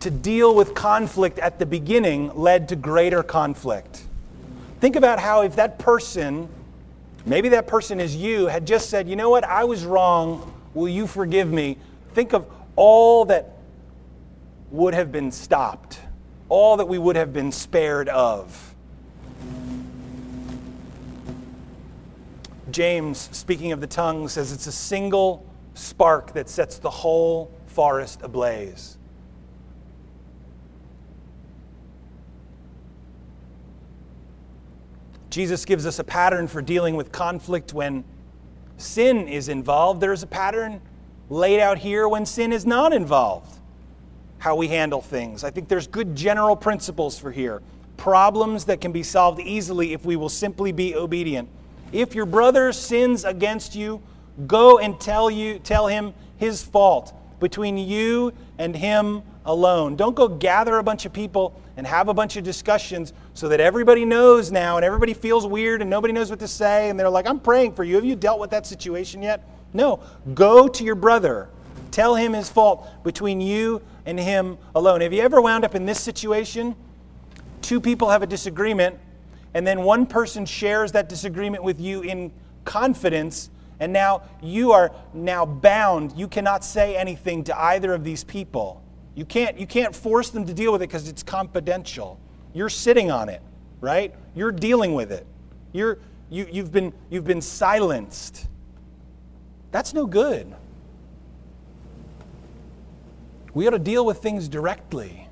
[0.00, 4.04] to deal with conflict at the beginning led to greater conflict.
[4.80, 6.48] Think about how if that person,
[7.24, 10.88] maybe that person is you, had just said, you know what, I was wrong, will
[10.88, 11.78] you forgive me?
[12.12, 13.56] Think of all that
[14.70, 16.00] would have been stopped
[16.48, 18.65] all that we would have been spared of.
[22.70, 25.44] James, speaking of the tongue, says it's a single
[25.74, 28.98] spark that sets the whole forest ablaze.
[35.30, 38.04] Jesus gives us a pattern for dealing with conflict when
[38.78, 40.00] sin is involved.
[40.00, 40.80] There's a pattern
[41.28, 43.58] laid out here when sin is not involved
[44.38, 45.44] how we handle things.
[45.44, 47.62] I think there's good general principles for here.
[47.96, 51.48] Problems that can be solved easily if we will simply be obedient.
[51.92, 54.02] If your brother sins against you,
[54.46, 59.96] go and tell you tell him his fault between you and him alone.
[59.96, 63.60] Don't go gather a bunch of people and have a bunch of discussions so that
[63.60, 67.08] everybody knows now and everybody feels weird and nobody knows what to say and they're
[67.08, 67.94] like, "I'm praying for you.
[67.94, 70.00] Have you dealt with that situation yet?" No,
[70.34, 71.48] go to your brother.
[71.90, 75.00] Tell him his fault between you and him alone.
[75.00, 76.74] Have you ever wound up in this situation?
[77.62, 78.96] Two people have a disagreement,
[79.56, 82.30] and then one person shares that disagreement with you in
[82.66, 83.48] confidence,
[83.80, 86.12] and now you are now bound.
[86.14, 88.82] You cannot say anything to either of these people.
[89.14, 92.20] You can't, you can't force them to deal with it because it's confidential.
[92.52, 93.40] You're sitting on it,
[93.80, 94.14] right?
[94.34, 95.26] You're dealing with it.
[95.72, 98.48] You're, you, you've, been, you've been silenced.
[99.70, 100.54] That's no good.
[103.54, 105.25] We ought to deal with things directly.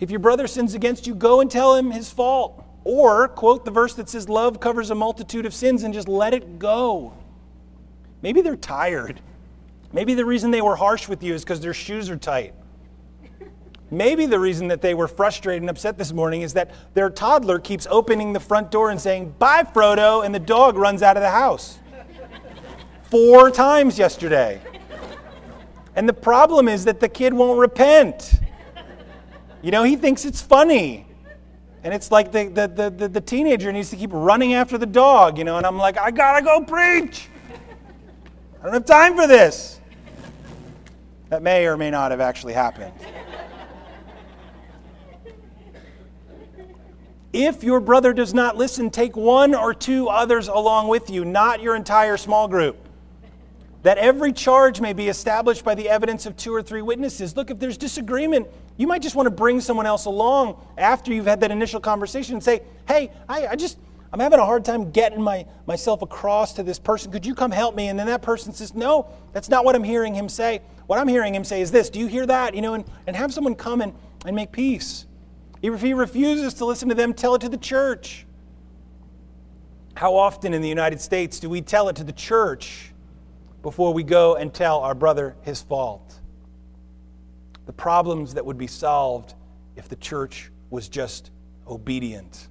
[0.00, 2.64] If your brother sins against you, go and tell him his fault.
[2.84, 6.32] Or quote the verse that says, Love covers a multitude of sins, and just let
[6.32, 7.12] it go.
[8.22, 9.20] Maybe they're tired.
[9.92, 12.54] Maybe the reason they were harsh with you is because their shoes are tight.
[13.90, 17.58] Maybe the reason that they were frustrated and upset this morning is that their toddler
[17.58, 21.22] keeps opening the front door and saying, Bye, Frodo, and the dog runs out of
[21.22, 21.78] the house.
[23.10, 24.60] Four times yesterday.
[25.96, 28.40] And the problem is that the kid won't repent.
[29.62, 31.06] You know, he thinks it's funny.
[31.82, 35.38] And it's like the, the, the, the, teenager needs to keep running after the dog,
[35.38, 37.28] you know, and I'm like, I gotta go preach.
[38.60, 39.80] I don't have time for this.
[41.30, 42.92] That may or may not have actually happened.
[47.32, 51.62] if your brother does not listen, take one or two others along with you, not
[51.62, 52.76] your entire small group.
[53.82, 57.36] That every charge may be established by the evidence of two or three witnesses.
[57.36, 58.48] Look, if there's disagreement,
[58.80, 62.36] you might just want to bring someone else along after you've had that initial conversation
[62.36, 63.76] and say, hey, I, I just,
[64.10, 67.12] I'm having a hard time getting my, myself across to this person.
[67.12, 67.88] Could you come help me?
[67.88, 70.62] And then that person says, No, that's not what I'm hearing him say.
[70.86, 72.54] What I'm hearing him say is this Do you hear that?
[72.54, 73.92] You know, and, and have someone come and,
[74.24, 75.04] and make peace.
[75.60, 78.24] If he refuses to listen to them, tell it to the church.
[79.94, 82.92] How often in the United States do we tell it to the church
[83.60, 86.19] before we go and tell our brother his fault?
[87.70, 89.34] The problems that would be solved
[89.76, 91.30] if the church was just
[91.68, 92.48] obedient.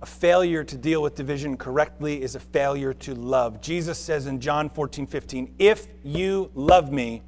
[0.00, 3.60] A failure to deal with division correctly is a failure to love.
[3.60, 7.20] Jesus says in John 14, 15, If you love me,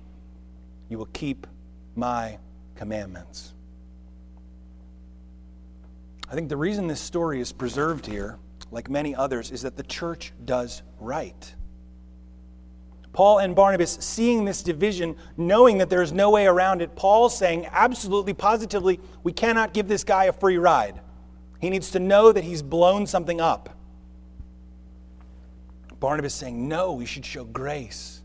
[0.89, 1.47] you will keep
[1.95, 2.39] my
[2.75, 3.53] commandments.
[6.31, 8.39] I think the reason this story is preserved here,
[8.71, 11.55] like many others, is that the church does right.
[13.17, 17.31] Paul and Barnabas seeing this division, knowing that there is no way around it, Paul
[17.31, 21.01] saying absolutely positively, we cannot give this guy a free ride.
[21.59, 23.71] He needs to know that he's blown something up.
[25.99, 28.21] Barnabas saying, No, we should show grace.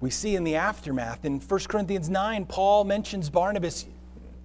[0.00, 3.86] We see in the aftermath, in 1 Corinthians 9, Paul mentions Barnabas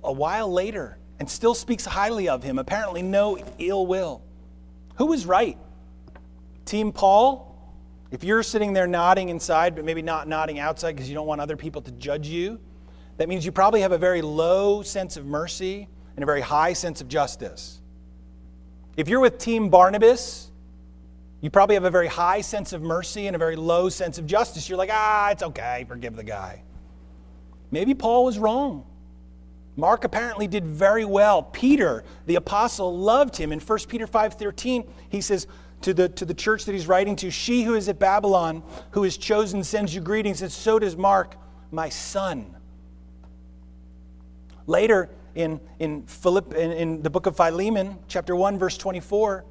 [0.04, 2.60] a while later and still speaks highly of him.
[2.60, 4.22] Apparently, no ill will.
[4.98, 5.58] Who was right?
[6.66, 7.48] Team Paul?
[8.12, 11.42] If you're sitting there nodding inside, but maybe not nodding outside because you don't want
[11.42, 12.60] other people to judge you,
[13.18, 16.74] that means you probably have a very low sense of mercy and a very high
[16.74, 17.82] sense of justice.
[18.96, 20.52] If you're with Team Barnabas,
[21.42, 24.26] you probably have a very high sense of mercy and a very low sense of
[24.26, 24.70] justice.
[24.70, 26.64] You're like, ah, it's okay, forgive the guy.
[27.70, 28.86] Maybe Paul was wrong.
[29.76, 31.44] Mark apparently did very well.
[31.44, 33.52] Peter, the apostle, loved him.
[33.52, 35.46] In 1 Peter 5:13, he says
[35.82, 39.04] to the, to the church that he's writing to, She who is at Babylon, who
[39.04, 41.36] is chosen, sends you greetings, and so does Mark,
[41.72, 42.56] my son.
[44.66, 49.46] Later, in, in, Philip, in, in the book of Philemon, chapter 1, verse 24,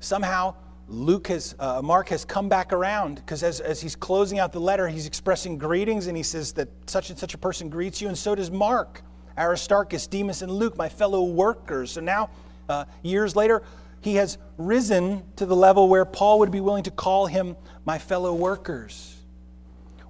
[0.00, 0.54] somehow
[0.86, 4.60] Luke has, uh, Mark has come back around because as, as he's closing out the
[4.60, 8.08] letter, he's expressing greetings and he says that such and such a person greets you,
[8.08, 9.02] and so does Mark,
[9.38, 11.92] Aristarchus, Demas, and Luke, my fellow workers.
[11.92, 12.28] So now,
[12.68, 13.62] uh, years later,
[14.02, 17.98] he has risen to the level where Paul would be willing to call him my
[17.98, 19.16] fellow workers.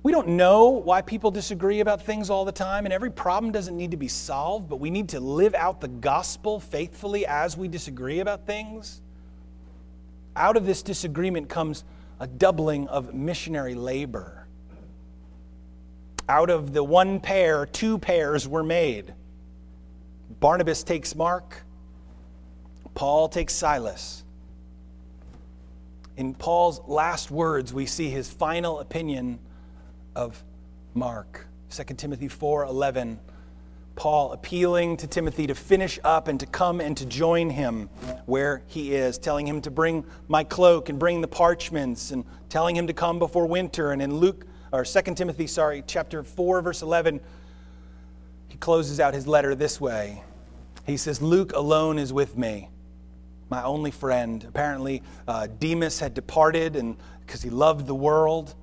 [0.03, 3.77] We don't know why people disagree about things all the time, and every problem doesn't
[3.77, 7.69] need to be solved, but we need to live out the gospel faithfully as we
[7.69, 9.03] disagree about things.
[10.35, 11.85] Out of this disagreement comes
[12.19, 14.49] a doubling of missionary labor.
[16.29, 19.13] Out of the one pair, two pairs were made.
[20.41, 21.63] Barnabas takes Mark,
[22.95, 24.25] Paul takes Silas.
[26.17, 29.39] In Paul's last words, we see his final opinion
[30.15, 30.43] of
[30.95, 31.47] Mark.
[31.71, 33.19] 2 Timothy 4:11
[33.95, 37.89] Paul appealing to Timothy to finish up and to come and to join him
[38.25, 42.75] where he is, telling him to bring my cloak and bring the parchments and telling
[42.75, 43.93] him to come before winter.
[43.93, 47.21] And in Luke or 2 Timothy, sorry, chapter 4 verse 11,
[48.49, 50.23] he closes out his letter this way.
[50.87, 52.71] He says, "Luke alone is with me,
[53.53, 58.55] my only friend." Apparently, uh, Demas had departed and because he loved the world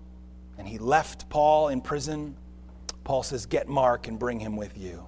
[0.57, 2.35] and he left Paul in prison,
[3.03, 5.05] Paul says, Get Mark and bring him with you,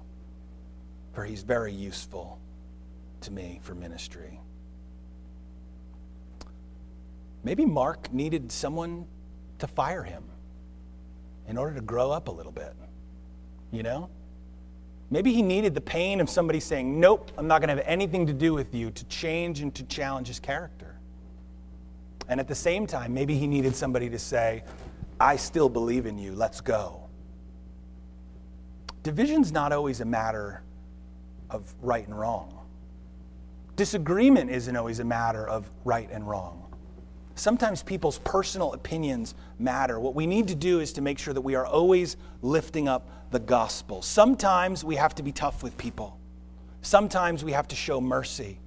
[1.12, 2.40] for he's very useful
[3.20, 4.40] to me for ministry.
[7.44, 9.06] Maybe Mark needed someone
[9.58, 10.24] to fire him
[11.46, 12.74] in order to grow up a little bit.
[13.70, 14.10] You know?
[15.12, 18.26] Maybe he needed the pain of somebody saying, Nope, I'm not going to have anything
[18.28, 20.96] to do with you to change and to challenge his character.
[22.28, 24.64] And at the same time, maybe he needed somebody to say,
[25.20, 26.34] I still believe in you.
[26.34, 27.10] Let's go.
[29.02, 30.62] Division's not always a matter
[31.50, 32.58] of right and wrong.
[33.76, 36.71] Disagreement isn't always a matter of right and wrong.
[37.34, 39.98] Sometimes people's personal opinions matter.
[39.98, 43.08] What we need to do is to make sure that we are always lifting up
[43.30, 44.02] the gospel.
[44.02, 46.18] Sometimes we have to be tough with people.
[46.82, 48.58] Sometimes we have to show mercy.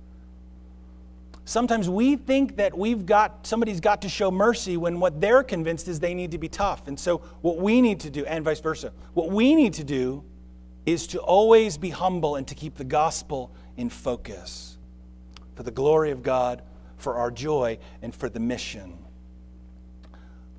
[1.48, 5.88] Sometimes we think that we've got somebody's got to show mercy when what they're convinced
[5.88, 6.88] is they need to be tough.
[6.88, 8.92] And so what we need to do and vice versa.
[9.14, 10.24] What we need to do
[10.88, 14.78] is to always be humble and to keep the gospel in focus
[15.56, 16.64] for the glory of God,
[16.98, 18.98] for our joy and for the mission.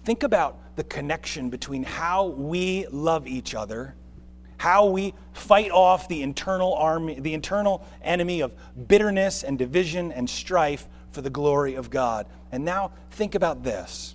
[0.05, 3.95] think about the connection between how we love each other,
[4.59, 8.53] how we fight off the internal army, the internal enemy of
[8.87, 12.27] bitterness and division and strife for the glory of God.
[12.53, 14.15] And now think about this.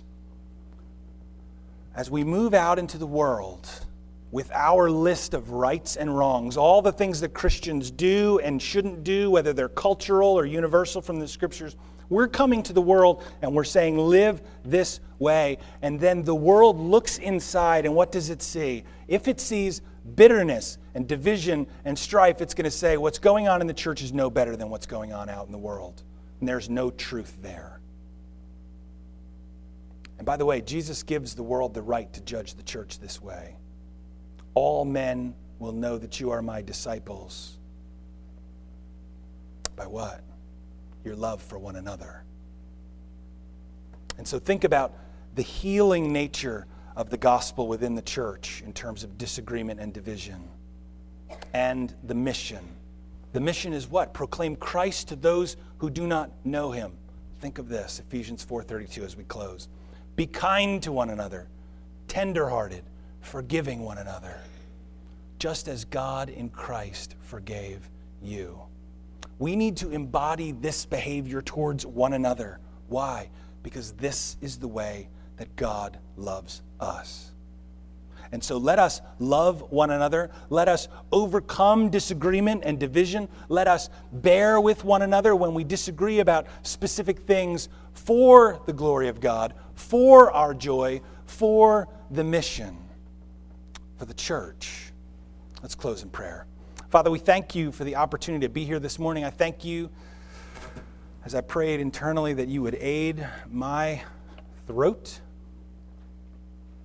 [1.94, 3.68] As we move out into the world,
[4.32, 9.04] with our list of rights and wrongs, all the things that Christians do and shouldn't
[9.04, 11.76] do, whether they're cultural or universal from the scriptures,
[12.12, 15.58] we're coming to the world and we're saying, live this way.
[15.80, 18.84] And then the world looks inside, and what does it see?
[19.08, 19.82] If it sees
[20.14, 24.02] bitterness and division and strife, it's going to say, what's going on in the church
[24.02, 26.02] is no better than what's going on out in the world.
[26.40, 27.80] And there's no truth there.
[30.18, 33.20] And by the way, Jesus gives the world the right to judge the church this
[33.20, 33.56] way.
[34.54, 37.58] All men will know that you are my disciples.
[39.74, 40.22] By what?
[41.04, 42.24] Your love for one another.
[44.18, 44.94] And so think about
[45.34, 50.48] the healing nature of the gospel within the church in terms of disagreement and division.
[51.54, 52.64] And the mission.
[53.32, 54.12] The mission is what?
[54.12, 56.92] Proclaim Christ to those who do not know him.
[57.40, 59.68] Think of this, Ephesians 4:32 as we close.
[60.14, 61.48] Be kind to one another,
[62.06, 62.84] tenderhearted,
[63.20, 64.38] forgiving one another,
[65.38, 67.88] just as God in Christ forgave
[68.20, 68.60] you.
[69.38, 72.60] We need to embody this behavior towards one another.
[72.88, 73.30] Why?
[73.62, 77.32] Because this is the way that God loves us.
[78.32, 80.30] And so let us love one another.
[80.48, 83.28] Let us overcome disagreement and division.
[83.48, 89.08] Let us bear with one another when we disagree about specific things for the glory
[89.08, 92.78] of God, for our joy, for the mission,
[93.98, 94.92] for the church.
[95.60, 96.46] Let's close in prayer.
[96.92, 99.24] Father, we thank you for the opportunity to be here this morning.
[99.24, 99.88] I thank you
[101.24, 104.02] as I prayed internally that you would aid my
[104.66, 105.18] throat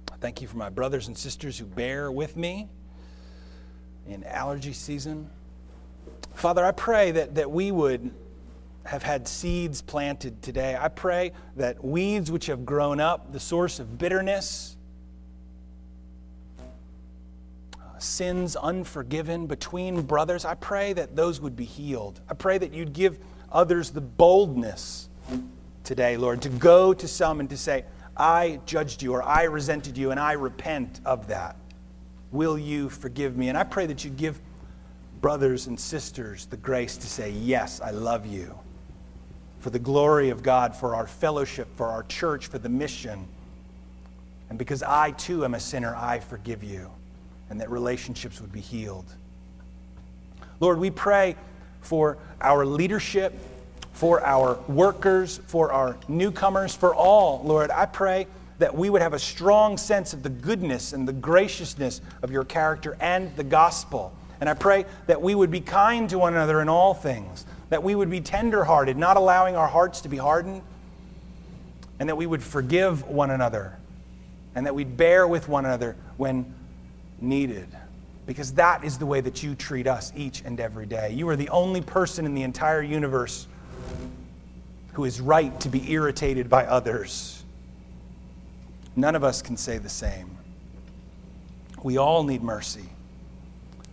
[0.10, 2.70] I Thank you for my brothers and sisters who bear with me
[4.08, 5.30] in allergy season.
[6.34, 8.10] Father, I pray that, that we would
[8.86, 10.78] have had seeds planted today.
[10.80, 14.76] I pray that weeds which have grown up, the source of bitterness,
[17.99, 22.21] sins unforgiven between brothers, I pray that those would be healed.
[22.29, 23.19] I pray that you'd give
[23.51, 25.09] others the boldness
[25.83, 27.85] today, Lord, to go to some and to say,
[28.15, 31.55] I judged you or I resented you and I repent of that.
[32.31, 33.49] Will you forgive me?
[33.49, 34.39] And I pray that you give
[35.21, 38.57] brothers and sisters the grace to say, Yes, I love you.
[39.59, 43.27] For the glory of God, for our fellowship, for our church, for the mission.
[44.49, 46.91] And because I too am a sinner, I forgive you.
[47.49, 49.05] And that relationships would be healed.
[50.59, 51.35] Lord, we pray
[51.81, 53.33] for our leadership
[53.97, 57.71] for our workers, for our newcomers, for all, Lord.
[57.71, 58.27] I pray
[58.59, 62.43] that we would have a strong sense of the goodness and the graciousness of your
[62.43, 64.13] character and the gospel.
[64.39, 67.81] And I pray that we would be kind to one another in all things, that
[67.81, 70.61] we would be tenderhearted, not allowing our hearts to be hardened,
[71.99, 73.79] and that we would forgive one another,
[74.53, 76.53] and that we'd bear with one another when
[77.20, 77.68] needed.
[78.26, 81.13] Because that is the way that you treat us each and every day.
[81.13, 83.47] You are the only person in the entire universe
[84.93, 87.43] who is right to be irritated by others.
[88.95, 90.38] None of us can say the same.
[91.84, 92.89] We all need mercy.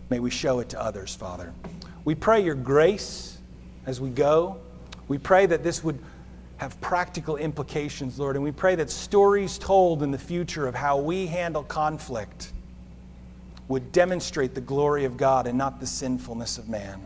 [0.09, 1.53] May we show it to others, Father.
[2.03, 3.37] We pray your grace
[3.85, 4.57] as we go.
[5.07, 5.99] We pray that this would
[6.57, 10.97] have practical implications, Lord, and we pray that stories told in the future of how
[10.97, 12.53] we handle conflict
[13.67, 17.01] would demonstrate the glory of God and not the sinfulness of man.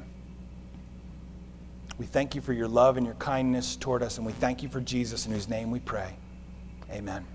[1.98, 4.70] We thank you for your love and your kindness toward us, and we thank you
[4.70, 6.16] for Jesus, in whose name we pray.
[6.92, 7.26] Amen.